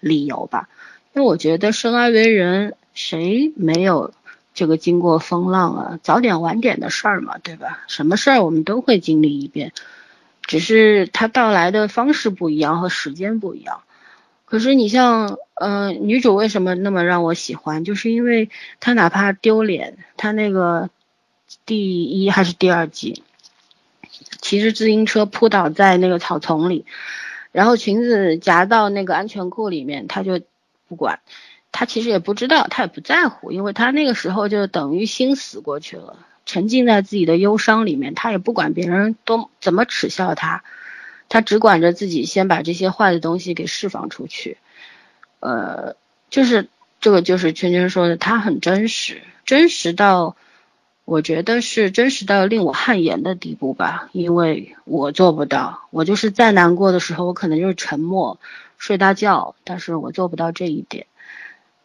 [0.00, 0.68] 理由吧，
[1.14, 4.12] 因为我觉得生而为人，谁没有
[4.52, 7.84] 这个经过风浪啊，早点晚点的事儿嘛，对吧？
[7.86, 9.70] 什么事儿我们都会经历一遍，
[10.42, 13.82] 只是它到来的方式不一样和时间不一样。
[14.44, 17.84] 可是你像，呃，女主为什么那么让我喜欢？
[17.84, 20.90] 就是因为她哪怕丢脸，她那个
[21.64, 23.22] 第一还是第二集。
[24.48, 26.86] 骑着自行车扑倒在那个草丛里，
[27.52, 30.40] 然后裙子夹到那个安全裤里面，他就
[30.88, 31.20] 不管，
[31.70, 40.64] 他其实也不知道，他也不在乎，因为他那个时候就等于心死过去了，沉浸在自己的忧伤里面，他也不管别人都怎么耻笑他，
[41.28, 44.56] 他只管着自己先把这些坏的东西给释放出去，
[45.40, 45.94] 呃，
[46.30, 46.68] 就是
[47.02, 50.36] 这个就是圈圈说的，他很真实，真实到。
[51.08, 55.88] 我觉得是真实到令我汗颜的地步吧，因为我做不到。
[55.88, 58.38] 我就是再难过的时候，我可能就是沉默，
[58.76, 61.06] 睡大觉，但是我做不到这一点。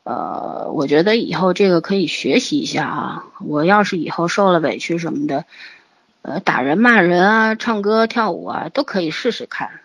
[0.03, 3.23] 呃，我觉得以后这个可以学习一下啊。
[3.39, 5.45] 我要是以后受了委屈什么的，
[6.21, 9.79] 呃，打人、骂人啊，唱歌、跳舞啊，都可以试试看。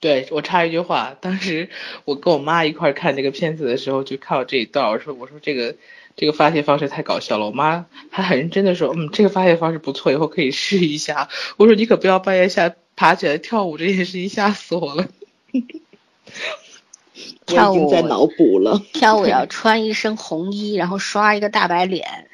[0.00, 1.68] 对我插一句话，当时
[2.06, 5.76] 我跟我妈一块看这个片子的时候，就看到这一段，我说我说这个。
[6.16, 11.28] 这个发泄方式太搞笑了，我妈还很认真的说，嗯，这个发泄方式不错，以后可以试一下。
[11.56, 15.08] 我说你可不要半夜下爬起来跳舞这件事情，吓死我了。
[17.46, 22.28] 跳舞在脑补了， 跳舞 要穿一身红衣，然后刷一个大白脸。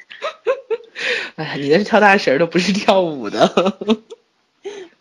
[1.37, 3.49] 哎呀，你那是跳大神的不是跳舞的。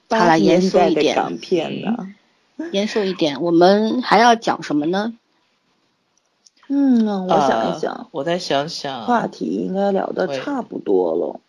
[0.10, 1.16] 好了，严肃一点。
[1.16, 2.14] 港片呢？
[2.72, 5.14] 严肃一点，我们还要讲什么呢？
[6.72, 11.40] 嗯，我想一想，我再想想，话题应该聊的差不多了，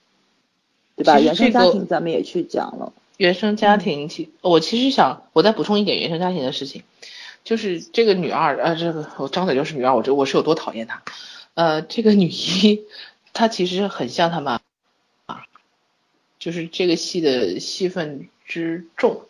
[0.97, 1.21] 对吧？
[1.21, 2.95] 原生家庭咱们也去讲了。
[3.19, 6.85] 原生家庭，其我其实想，我再补充一点原生家庭的事情，
[7.45, 11.03] 就是这个女二，呃，这个我张嘴就是女二，我这我是有多讨厌她，
[11.53, 12.81] 呃，这个女一，
[13.35, 14.63] 她其实很像她妈，
[15.27, 15.45] 啊，
[16.39, 19.21] 就是这个戏的戏份之重，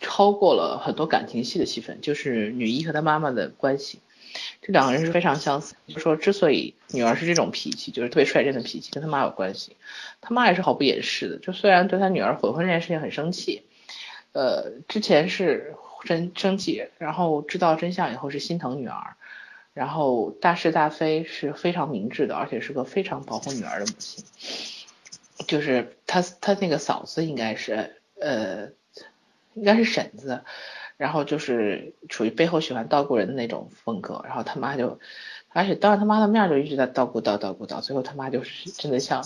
[0.00, 3.98] 超过了很多感情戏的戏份，就是女一和她妈妈的关系。
[4.66, 9.76] 这两个人是非常相似，就说之所以女儿是这种脾气，就是特别率真的脾气，跟他妈有关系。
[10.20, 13.62] 他妈也是毫不掩饰的，就虽然对他女儿悔婚这件事情很生气，
[14.32, 19.14] 呃，之前是生生气，然后知道真相以后是心疼女儿，
[19.72, 24.24] 然后大是大非是非常明智的，而且是个非常保护女儿的母亲。
[25.46, 28.70] 就是他他那个嫂子应该是呃，
[29.54, 30.42] 应该是婶子。
[30.96, 34.98] 然后就是处于背后喜欢捣鼓人的那种风格，然后他妈就，
[35.50, 39.22] 而且当着他妈的面就一直在捣鼓捣捣鼓捣，最后他妈就是真的像，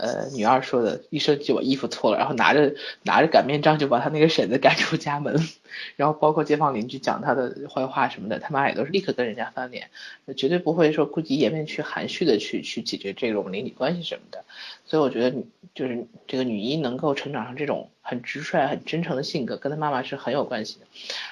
[0.00, 5.36] 呃女二说的，一生气我衣服脱了，然后拿着拿着擀面杖就把他那个婶子赶出家门，
[5.96, 9.90] 然后包括街坊邻居讲他的坏话什么的，他妈也都是立刻跟人家翻脸，
[10.36, 14.44] 绝对不会说顾及颜面去含蓄的去去解决这种邻里关系什么的，
[14.86, 15.36] 所以我觉得
[15.74, 17.88] 就是这个女一能够成长成这种。
[18.02, 20.86] 很直率、很真诚的性格，跟她妈妈是很有关系的。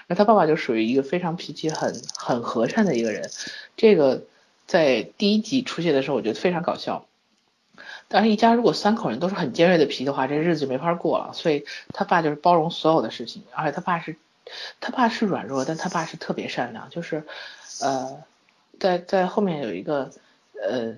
[0.06, 3.28] 那她爸爸就属于一个非常脾气很很和善的一个人。
[3.76, 4.22] 这个
[4.64, 7.07] 在第一集出现的时候，我觉得非常搞笑。
[8.08, 11.32] 但是，一家如果三口人都是很尖锐的皮的话，这日子就没法过了。
[11.32, 14.16] 所以，他爸就是包容所有的事情，而且他爸是，
[14.80, 16.88] 他爸是软弱，但他爸是特别善良。
[16.90, 17.24] 就是，
[17.82, 18.22] 呃，
[18.80, 20.10] 在在后面有一个
[20.60, 20.94] 呃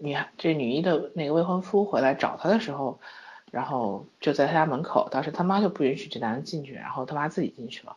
[0.00, 2.98] 女孩，这女一的那个未婚夫回来找他的时候。
[3.50, 7.94] 然后就在他家门口，当时他妈就不允许这男的进去，然后他妈自己进去了。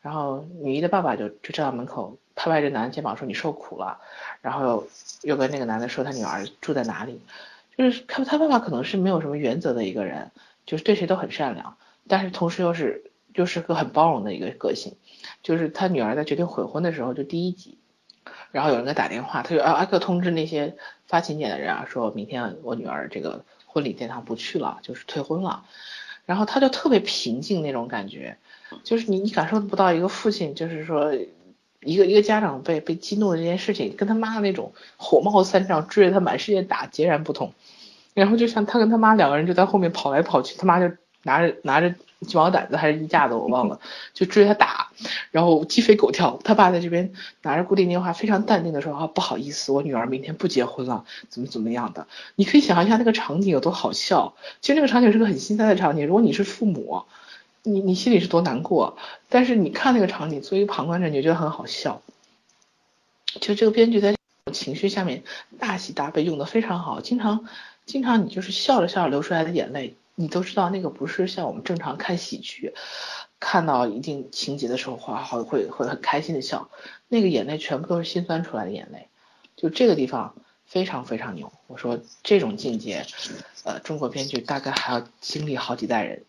[0.00, 3.98] 然后女一的爸爸就就站到门口，拍拍这男的肩膀说：“你受苦了。”
[4.42, 4.86] 然后
[5.22, 7.20] 又跟那个男的说他女儿住在哪里。
[7.76, 10.30] 就是他他爸爸可能是没有什么原则的一个人，
[10.66, 11.76] 就是对谁都很善良，
[12.08, 14.96] 但是同时又是又是个很包容的一个个性。
[15.42, 17.78] 就是他女儿在决定悔婚的时候，就第一集，
[18.50, 23.44] 然后有人给他打电话，他就挨挨个通知那些发请柬的人啊，说明天我女儿这个。
[23.74, 25.64] 婚礼殿堂不去了，就是退婚了，
[26.26, 28.36] 然后他就特别平静那种感觉，
[28.84, 31.10] 就是你你感受不到一个父亲，就是说
[31.82, 37.52] 一个一个家长被被激怒的这件事情，跟他妈那种火冒三丈追着他满世界打截然不同，
[38.14, 41.94] 然后就像他跟他妈两个人就在后面跑来跑去，他妈就拿着拿着。
[42.22, 43.80] 鸡毛掸子还是衣架子，我忘了，
[44.14, 44.92] 就追他打，
[45.32, 46.38] 然后鸡飞狗跳。
[46.44, 47.12] 他爸在这边
[47.42, 52.06] 拿着固定电话，非常淡定的说：“啊，不好意思，我女儿明天不结婚了，怎么怎么样的。”
[52.36, 54.36] 你可以想象一下那个场景有多好笑。
[54.60, 57.02] 其实那个场景是个很心塞的场景，如果你是父母，
[57.62, 58.96] 你你心里是多难过。
[59.28, 62.02] 但是你看那个场景，作为旁观者，你就觉得很好笑。
[63.40, 64.14] 就这个编剧在
[64.52, 65.24] 情绪下面
[65.58, 67.48] 大喜大悲用的非常好，经常
[67.86, 69.96] 经常你就是笑着笑着流出来的眼泪。
[70.14, 72.74] 你都知道那个不是像我们正常看喜剧，
[73.40, 76.68] 看到一定情节的时候，话会会会很开心的笑，
[77.08, 79.08] 那个眼泪全部都是心酸出来的眼泪，
[79.56, 80.34] 就这个地方
[80.66, 81.50] 非常非常牛。
[81.66, 83.06] 我说这种境界，
[83.64, 86.24] 呃，中国编剧大概还要经历好几代人。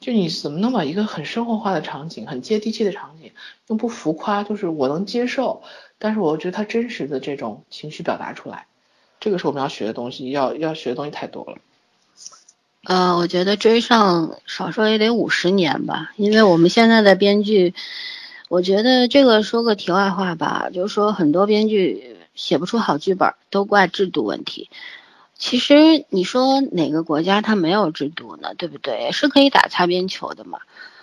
[0.00, 3.32] 就你怎么能把一个很生活化的场景，很接地气的场景，
[3.68, 5.62] 用不浮夸，就是我能接受，
[5.98, 8.66] 但是我觉得它真实的这种情绪表达出来，
[9.20, 11.58] 这个是我们要学的东西，要要学的东西太多了。
[12.84, 17.74] 呃，我觉得追上少说也得五十年吧，因为我们现在的编剧，
[18.48, 24.70] 我觉得这个说个题外话吧，就是说很多编剧写不出好剧本，都怪制度问题。
[25.38, 28.54] 其实你说哪个国家它没有制度呢？
[28.58, 29.12] 对不对？
[29.12, 30.58] 是可以打擦边球的嘛。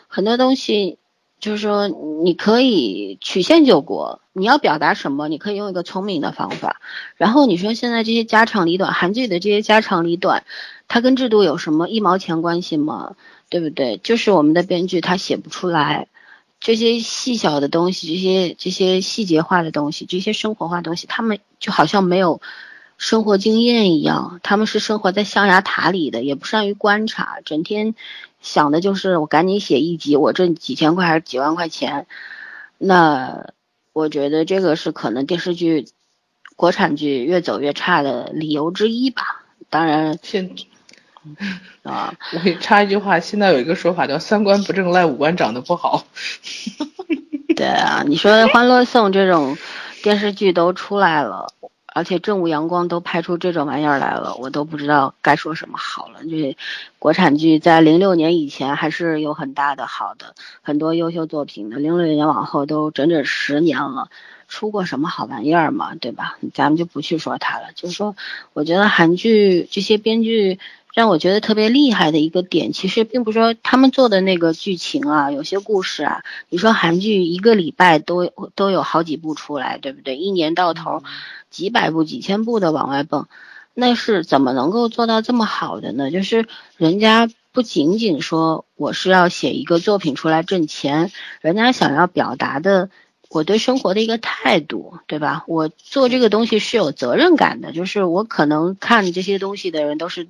[0.07, 0.97] 很多东西
[1.39, 6.81] 就是说你可以曲线救国，你要表达什么，你可以用一个聪明的方法。
[7.15, 10.43] 然后你说现在这些家长里短，韩剧的这些家长里短。
[10.88, 13.15] 它跟制度有什么一毛钱关系吗？
[13.49, 13.97] 对不对？
[13.97, 16.07] 就是我们的编剧他写不出来
[16.59, 22.39] 这些细小的东西，这些这些细节化的东西，这些生活化东西，他们就好像没有
[22.98, 24.39] 生活经验一样。
[24.43, 27.96] 他们是生活在象牙塔里的，也不善于观察，整天
[28.41, 32.08] 想的就是我赶紧写一集，我挣几千块还是几万块钱。
[32.78, 33.48] 那
[33.93, 35.88] 我觉得这个是可能电视剧、
[36.56, 39.43] 国产剧越走越差的理由之一吧。
[39.70, 40.56] 当然，现
[41.84, 46.06] 啊， 我给插一句话，现在有一个说法叫“三观不正赖五官长得不好”。
[47.56, 49.58] 对啊，你说《欢乐颂》这种
[50.04, 51.48] 电视剧都出来了，
[51.96, 56.20] 而且正午阳光都拍出这种玩意儿来了，我都不知道该说什么好了。
[56.30, 56.58] 这
[57.00, 61.78] 国产剧在零六年以前还是有很大的好的，很多优秀作品的。
[61.78, 64.10] 零六年往后都整整十年了，
[64.50, 66.38] 出过什么好玩意儿嘛，对吧？
[66.54, 67.68] 咱们就不去说它了。
[67.76, 68.18] 就是说，
[68.52, 70.60] 我觉得韩剧这些编剧
[70.96, 80.16] 让我觉得特别厉害的一个点，其实并不是说他们做的那个剧情啊，有些故事啊，你说韩剧一个礼拜都都有好几部出来，对不对？
[80.16, 81.04] 一年到头
[81.52, 83.28] 几百部、几千部的往外蹦，
[83.74, 86.10] 那是怎么能够做到这么好的呢？
[86.10, 87.30] 就是人家。
[87.56, 92.89] 不仅仅说我是要写一个作品出来挣钱，人家想要表达的
[93.30, 95.46] 我对生活的一个态度，对吧？
[95.48, 100.28] 我做这个东西是有责任感的，就是我可能看这些东西的人都是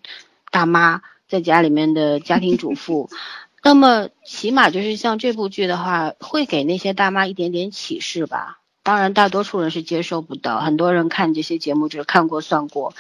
[0.56, 3.10] 大妈在家里面的家庭主妇，
[3.62, 8.60] 那么起码就是像这部剧的话，会给那些大妈一点点启示吧。
[8.82, 12.94] 当然，大多数人是接受不到，很多人看这些节目就是看过算过，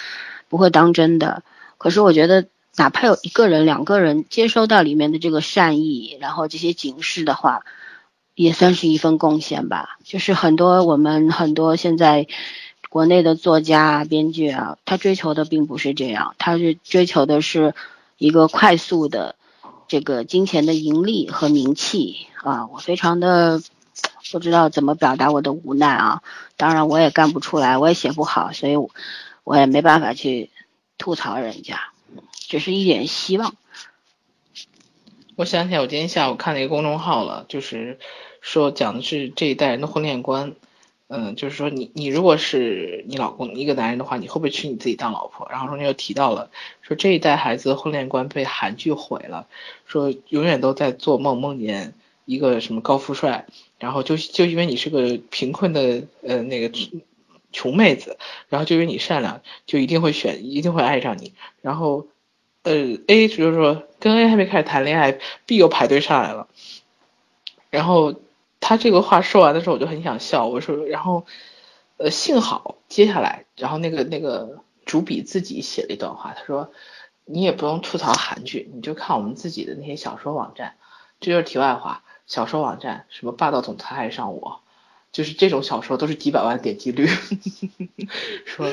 [0.49, 1.43] 不会当真的。
[1.77, 2.47] 可是我觉得。
[2.77, 7.63] 哪怕有一个人、两个人接收到里面的这个善意，然后这些警示的话，
[8.35, 9.97] 也算是一份贡献吧。
[10.03, 12.27] 就是很多我们很多现在
[12.95, 17.75] 国内的作家啊、编剧啊，他追求的并不是这样，他是追求的是
[18.17, 19.35] 一个快速的
[19.89, 22.67] 这个金钱的盈利和名气啊。
[22.67, 23.61] 我非常的
[24.31, 26.23] 不知道怎么表达我的无奈啊。
[26.55, 28.77] 当然我也干不出来，我也写不好，所以
[29.43, 30.49] 我也没办法去
[30.97, 31.77] 吐槽人家。
[32.31, 33.55] 只是一点希望。
[35.35, 37.99] 我想起来，我今天下午看了一个公众号了，就是
[38.39, 40.53] 说讲的是这一代人的婚恋观。
[41.07, 45.47] 嗯，就是说你你如果是你老公一个男人的话，你会不会娶你自己当老婆？
[45.49, 46.49] 然后中间又提到了
[46.81, 49.47] 说这一代孩子婚恋观被韩剧毁了，
[49.85, 51.93] 说永远都在做梦，梦见
[52.25, 53.45] 一个什么高富帅，
[53.79, 56.71] 然后就就因为你是个贫困的呃那个。
[57.51, 58.17] 穷妹子，
[58.49, 61.31] 然后就因为你善良，就一定会选，一定会爱上你。
[61.61, 62.05] 然后，
[62.63, 62.73] 呃
[63.07, 66.49] ，A 就是说跟 A 还没开始谈恋爱，B 又排队上来了。
[67.69, 68.13] 然后
[68.68, 70.47] 他这个话说完的时候，我就很想笑。
[70.47, 71.24] 我说，然后，
[71.97, 76.72] 呃，幸好接下来，然后那个那个主笔自己写了一段话，他说，
[77.26, 80.74] 你也不用吐槽韩剧，你就看我们自己的那些小说网站。
[81.20, 84.61] 这就是题外话，小说网站什么霸道总裁爱上我。
[85.11, 87.05] 就是这种小说都是几百万点击率，
[88.45, 88.66] 说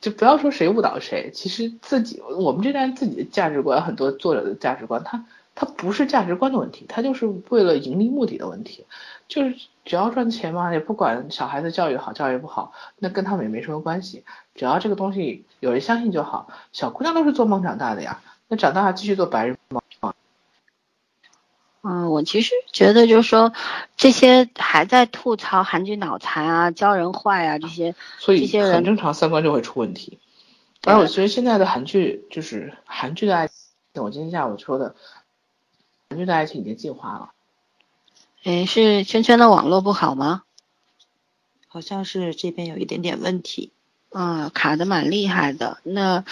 [0.00, 8.84] 就不要说谁误导谁，其实自己我们这代自己的价值观，很多作者的价值观，他他不是价值观的问题，他就是为了盈利目的的问题，
[9.32, 9.56] 就是
[9.86, 14.24] 只要赚钱嘛，也不管小孩子教育好教育不好，那跟他们也没什么关系，
[14.54, 16.48] 只要这个东西有人相信就好。
[16.74, 19.80] 小姑娘都是做梦长大的呀，那长大还继续做白日梦。
[21.80, 23.54] 嗯，我其实觉得就是说，
[23.96, 30.18] 这些还在吐槽韩剧脑残啊、教人坏啊这些，所以这些人很正常，三观就会出问题。
[30.84, 33.56] 而我觉得现在的韩剧就是韩剧的爱情，
[33.94, 34.94] 我今天下午说的，
[36.10, 37.30] 韩剧的爱情已经进化了。
[38.44, 40.42] 哎，是圈圈的网络不好吗？
[41.68, 43.70] 好像是这边有一点点问题。
[44.10, 45.78] 啊，卡的蛮厉害的。
[45.84, 46.24] 那，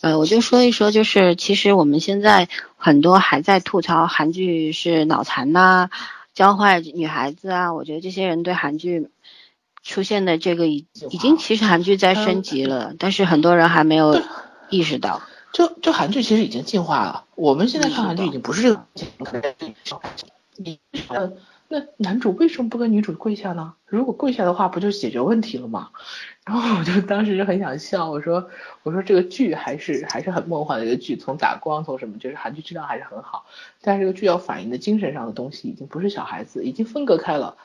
[0.00, 5.90] 呃，我就说一说，就是其实我们现在很多还在吐槽韩剧是脑残呐，
[6.34, 7.74] 教坏女孩子啊。
[7.74, 9.10] 我觉得这些人对韩剧
[9.82, 14.22] 出现的这个已已经其实韩剧在升级了，但是很多人还没有
[14.70, 15.20] 意识到。
[15.52, 17.24] 就就韩剧其实已经进化了。
[17.34, 19.54] 我们现在看韩剧已经不是这个。
[20.56, 21.32] 你呃。
[21.68, 23.74] 那男主为什么不跟女主跪下呢？
[23.86, 25.90] 如果跪下的话，不就解决问题了吗？
[26.46, 28.48] 然后我就当时就很想笑，我说
[28.84, 33.46] 我说这个剧还是还是很梦幻的一个剧，从打光从什么，就是韩剧质量还是很好。
[33.80, 37.56] 但是这个剧要反映的精神上的东西已经不是小孩子，已经分隔开了。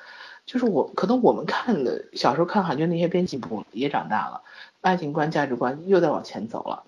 [0.48, 4.42] 就是我可能我们看的小时候看韩剧那些编辑部也长大了，
[4.82, 6.84] 爱情观价值观又在往前走了，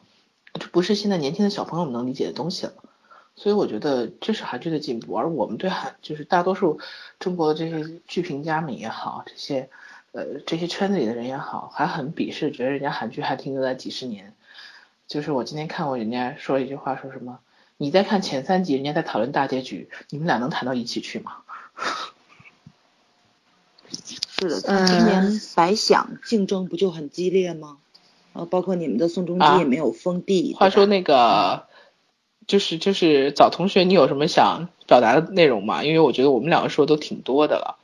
[0.60, 2.74] 就不是现在年轻的小朋友们能理解的东西了。
[3.36, 6.80] 所以我觉得这是韩剧的进步，而我们对韩就是大多数
[7.20, 9.70] 中国的这些剧评家们也好，这些
[10.12, 14.34] 呃这些圈子里的人也好，还很鄙视，觉得人家韩剧还停留在几十年。
[15.08, 17.40] 就是我今天看过人家说一句话，说什么
[17.78, 21.38] 你在看前三集，人家在讨论大结局，你们俩能谈到一起去吗？
[23.90, 27.78] 是的，今年白想竞争不就很激烈吗？
[28.34, 30.54] 啊，包括你们的宋仲基也没有封地。
[30.54, 31.68] 话说那个。
[32.48, 35.84] 就是就是找同学，你有什么想表达的内容吗？
[35.84, 37.78] 因为我觉得我们两个说都挺多的了。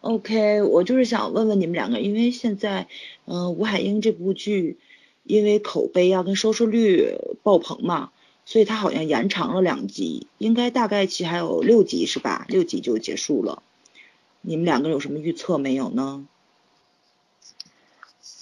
[0.00, 2.86] OK，我就是想问问你们两个，因为现在，
[3.26, 4.78] 嗯，吴海英这部剧，
[5.24, 8.10] 因为口碑啊跟收视率爆棚嘛，
[8.44, 12.46] 所以它好像延长了两集，应该大概其还有六集是吧？
[12.48, 13.62] 六集就结束了。
[14.40, 16.24] 你们两个有什么预测没有呢？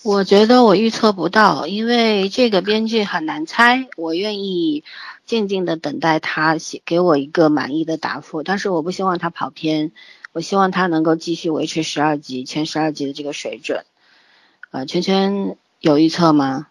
[0.06, 3.88] 我觉得我预测不到，因为这个编剧很难猜。
[3.96, 4.84] 我愿意
[5.24, 9.90] 静静的等待他写给我一个满意的答复，但是我不希望他跑偏。
[10.30, 13.84] 我希望他能够继续维持十二集前十二集的这个水准。
[14.70, 16.68] 呃，圈圈有预测吗？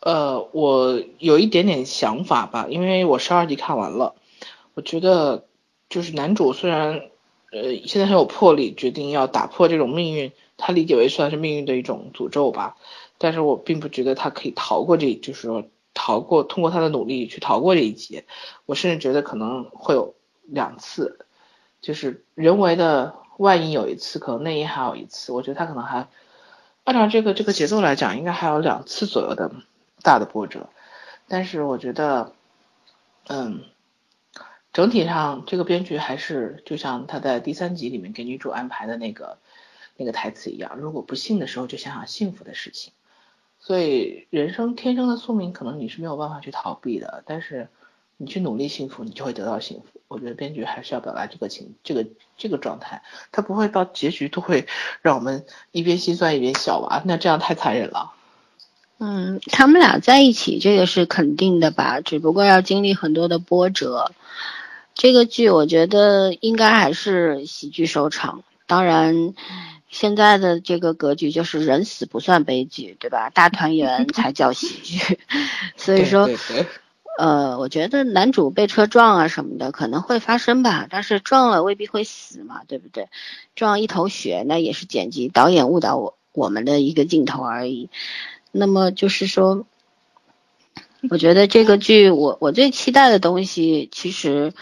[0.00, 4.16] 呃，我有一点点想法吧，因为我十二集看完了，
[4.74, 5.44] 我觉得
[5.88, 7.02] 就是男主虽然
[7.52, 12.76] 呃现在很有魄力，决定要打破这种命运，他理解为算是命运的一种诅咒吧，
[13.18, 18.24] 但是我并不觉得他可以逃过这，就是说逃过通过他的努力去逃过这一劫，
[18.66, 21.26] 我甚至觉得可能会有两次，
[21.80, 26.08] 就是人为的万一有一次，可能内因还有一次，我觉得他可能还
[26.84, 29.50] 按照这个这个节奏来讲，应该还有两次左右的。
[30.02, 30.68] 大的波折，
[31.26, 32.32] 但是我觉得，
[33.26, 33.64] 嗯，
[34.72, 39.38] 整体上这个编剧还是就像他在第三集里面给女主安排的那个
[39.96, 42.92] 那个台词一样，如果不幸的时候就想想幸福的事情。
[43.58, 47.68] 所以人生天生的宿命可能你是没有办法去逃避的，但是
[48.16, 50.00] 你去努力幸福，你就会得到幸福。
[50.08, 54.68] 我觉得编剧还是要表达这个情这个这个状态，他不会到结局都会
[55.02, 57.02] 让我们一边心酸一边笑吧？
[57.04, 58.12] 那这样太残忍了。
[58.98, 62.00] 嗯，他们俩在一起，这个是肯定的吧？
[62.00, 64.12] 只不过要经历很多的波折。
[64.94, 68.44] 这个剧我觉得应该还是喜剧收场。
[68.66, 69.34] 当然，
[69.98, 73.30] 现在的这个格局就是人死不算悲剧，对吧？
[73.30, 75.18] 大团圆 才叫喜剧。
[75.74, 76.28] 所以说，
[77.18, 83.08] 呃，我觉得男主被车撞啊什么的可能会发生吧，但是撞了未必会死嘛，对不对？
[83.54, 87.88] 撞一头血那也是剪辑导演误导我我们的一个镜头而已。
[88.52, 89.64] 那么就是说，
[91.08, 94.52] 我觉得这个剧我我最期待的东西，其实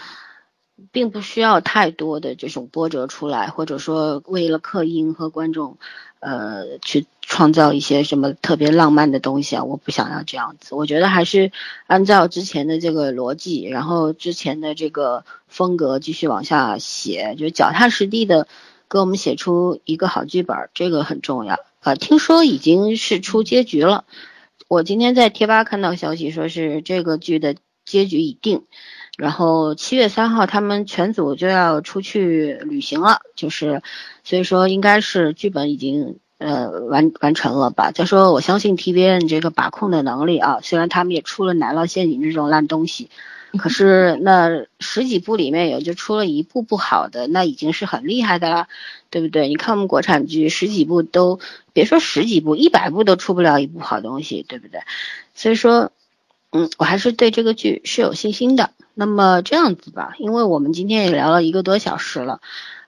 [0.91, 5.77] 并不需要太多的这种波折出来，或者说为了刻意迎合观众，
[6.19, 10.75] 呃，去创造一些什么特别浪漫的东西啊，我不想要这样子。
[10.75, 11.51] 我觉得还是
[11.87, 18.47] 按照之前的这个逻辑，然后之前的这个风格继续往下写，就脚踏实地的
[18.89, 21.59] 给我们写出一个好剧本，这个很重要。
[21.81, 24.05] 呃，听说已经是出结局了。
[24.67, 27.55] 我今天在贴吧看到消息，说是这个剧的
[27.85, 28.63] 结局已定。
[29.17, 33.81] 然后七月三号他们全组就要出去旅行了，就是
[34.23, 37.91] 所以说应该是剧本已经呃完完成了吧。
[37.91, 43.09] 再说我相信 TVN 这个把控的能力啊，虽然他们也出了《奶酪陷阱》这种烂东西。
[43.57, 48.67] 可是那十几部里面也就出了一部不好的，那已经是很厉害的了，
[49.09, 49.47] 对不对？
[49.47, 51.39] 你看我们国产剧十几部都
[51.71, 54.81] 别说十几部，一百部都出不了一部好东西，对不对？
[55.35, 55.93] 所以说，
[56.51, 58.71] 嗯，我还是对这个剧是有信心的。
[58.95, 62.41] 那么这样子吧，因为我们今天也聊了一个多小时了，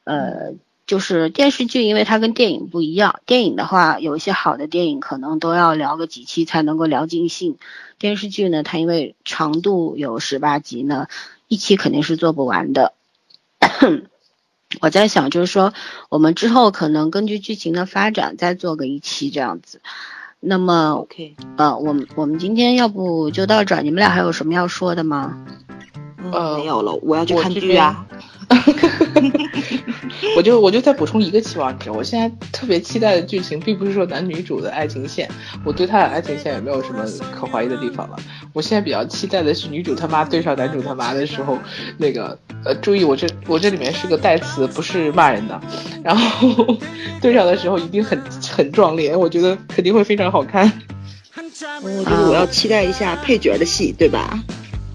[0.04, 0.56] 呃。
[0.88, 3.20] 就是电视剧，因为它跟电影不一样。
[3.26, 7.58] 电影的话，有一些好的电影可能都要聊个几期才能够聊尽兴。
[8.00, 11.08] 电视剧呢，它因为长度有十八集呢，
[11.50, 12.94] 一期肯定是做不完的。
[14.80, 15.74] 我在想，就是说
[16.08, 19.82] 我们之后可能根据剧情的发展再做个一期这样子。
[20.40, 23.82] 那么，OK，呃，我们我们今天要不就到这儿？
[23.82, 25.46] 你们俩还有什么要说的吗？
[26.32, 28.06] 呃，没有了，我要去看剧啊。
[30.36, 35.30] 我就我就再补充一个期望值，我现在特别期待的剧情，并不是说男女主的爱情线，
[35.66, 38.16] 我对他的爱情线也没有什么可怀疑的地方了。
[38.54, 41.58] 我现在比较期待的是女主他妈对上男主他妈的时候，
[41.98, 45.60] 那个呃，注意我这我这里面是个代词，不是骂人的。
[46.04, 46.78] 然后
[47.22, 48.22] 对上的时候一定很
[48.56, 50.72] 很壮烈，我觉得肯定会非常好看。
[51.82, 54.40] 我觉得我要期待一下配角的戏，对吧？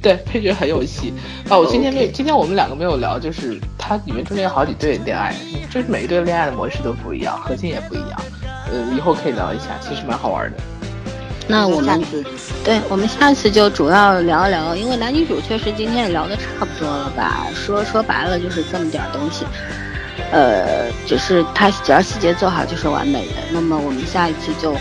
[0.03, 1.15] 对，配角很有戏
[1.49, 1.57] 啊！
[1.57, 5.33] 我今天没，今天我们两个没有聊，就是它里面中间有好几对恋爱，
[5.71, 8.21] 就是每一对恋爱的模式都不一样，核心也不一样。
[8.73, 10.57] 呃，以后可以聊一下，其实蛮好玩的。
[11.47, 12.03] 那我们
[12.65, 17.47] 对，我们下次就主要聊一聊，因为男女主确实今天也聊的差不多了吧？
[17.55, 19.45] 说说白了就是这么点东西，
[20.33, 23.35] 呃，就是它只要细节做好就是完美的。
[23.53, 24.75] 那么我们下一次就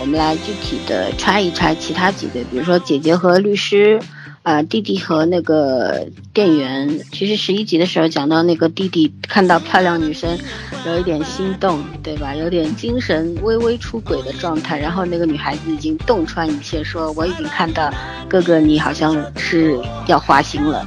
[0.00, 4.00] 我们来具体的拆一拆其他几对，比如说姐姐和律师。
[4.42, 6.04] 啊，弟弟和那个
[6.34, 10.36] 店员，其实十一集的时候讲到那个弟弟看到漂亮女生，
[10.84, 12.34] 有一点心动，对吧？
[12.34, 17.88] 有点精神微微出轨的状态，然后那个女孩子已经洞穿一切，说我已经看到
[18.28, 19.78] 哥哥你好像是
[20.08, 20.84] 要花心了，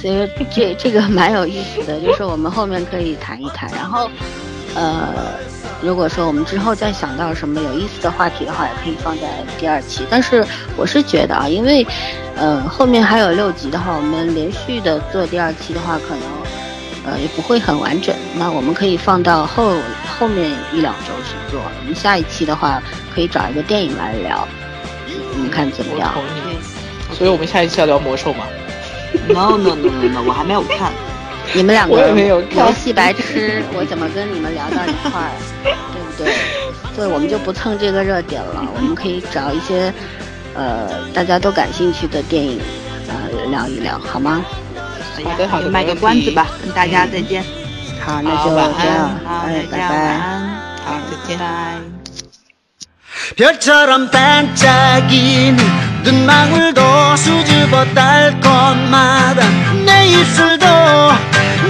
[0.00, 4.08] 所以这这个蛮有意思的，就是我们后面可以谈一谈，然后，
[4.76, 5.61] 呃。
[5.82, 9.26] 如果说我们之后再想到什么有意思的话题的话，也可以放在
[9.58, 10.06] 第二期。
[10.08, 10.46] 但是
[10.76, 11.84] 我是觉得啊，因为，
[12.36, 16.22] 呃，后面还有六集的话，我们连续的做第二期的话，可能，
[17.04, 18.14] 呃，也不会很完整。
[18.36, 19.74] 那我们可以放到后
[20.18, 21.60] 后面一两周去做。
[21.60, 22.80] 我们下一期的话，
[23.12, 24.46] 可以找一个电影来聊，
[25.34, 26.14] 你们看怎么样？
[27.12, 28.44] 所以我们下一期要聊魔兽吗
[29.28, 30.92] ？No No No No No，我还没有看。
[31.53, 32.41] 你们两个游
[32.73, 35.31] 戏白痴，我怎么跟你们聊到一块儿，
[35.63, 36.33] 对 不对？
[36.95, 39.93] 所以我们就不蹭这个热点了，我们可以找一些
[40.53, 42.59] 呃大家都感兴趣的电影
[43.07, 44.43] 呃聊一聊，好吗？
[45.23, 47.43] 好的，好的，卖个关子吧，跟大家再见。
[48.05, 48.57] 好，那就这
[48.87, 50.17] 样，哎，拜拜。
[50.85, 51.39] 好，再见。
[53.35, 55.57] 별처럼 반짝이는
[56.03, 56.81] 눈망울도
[57.17, 59.41] 수줍어 달콤하다
[60.04, 61.61] 一时的。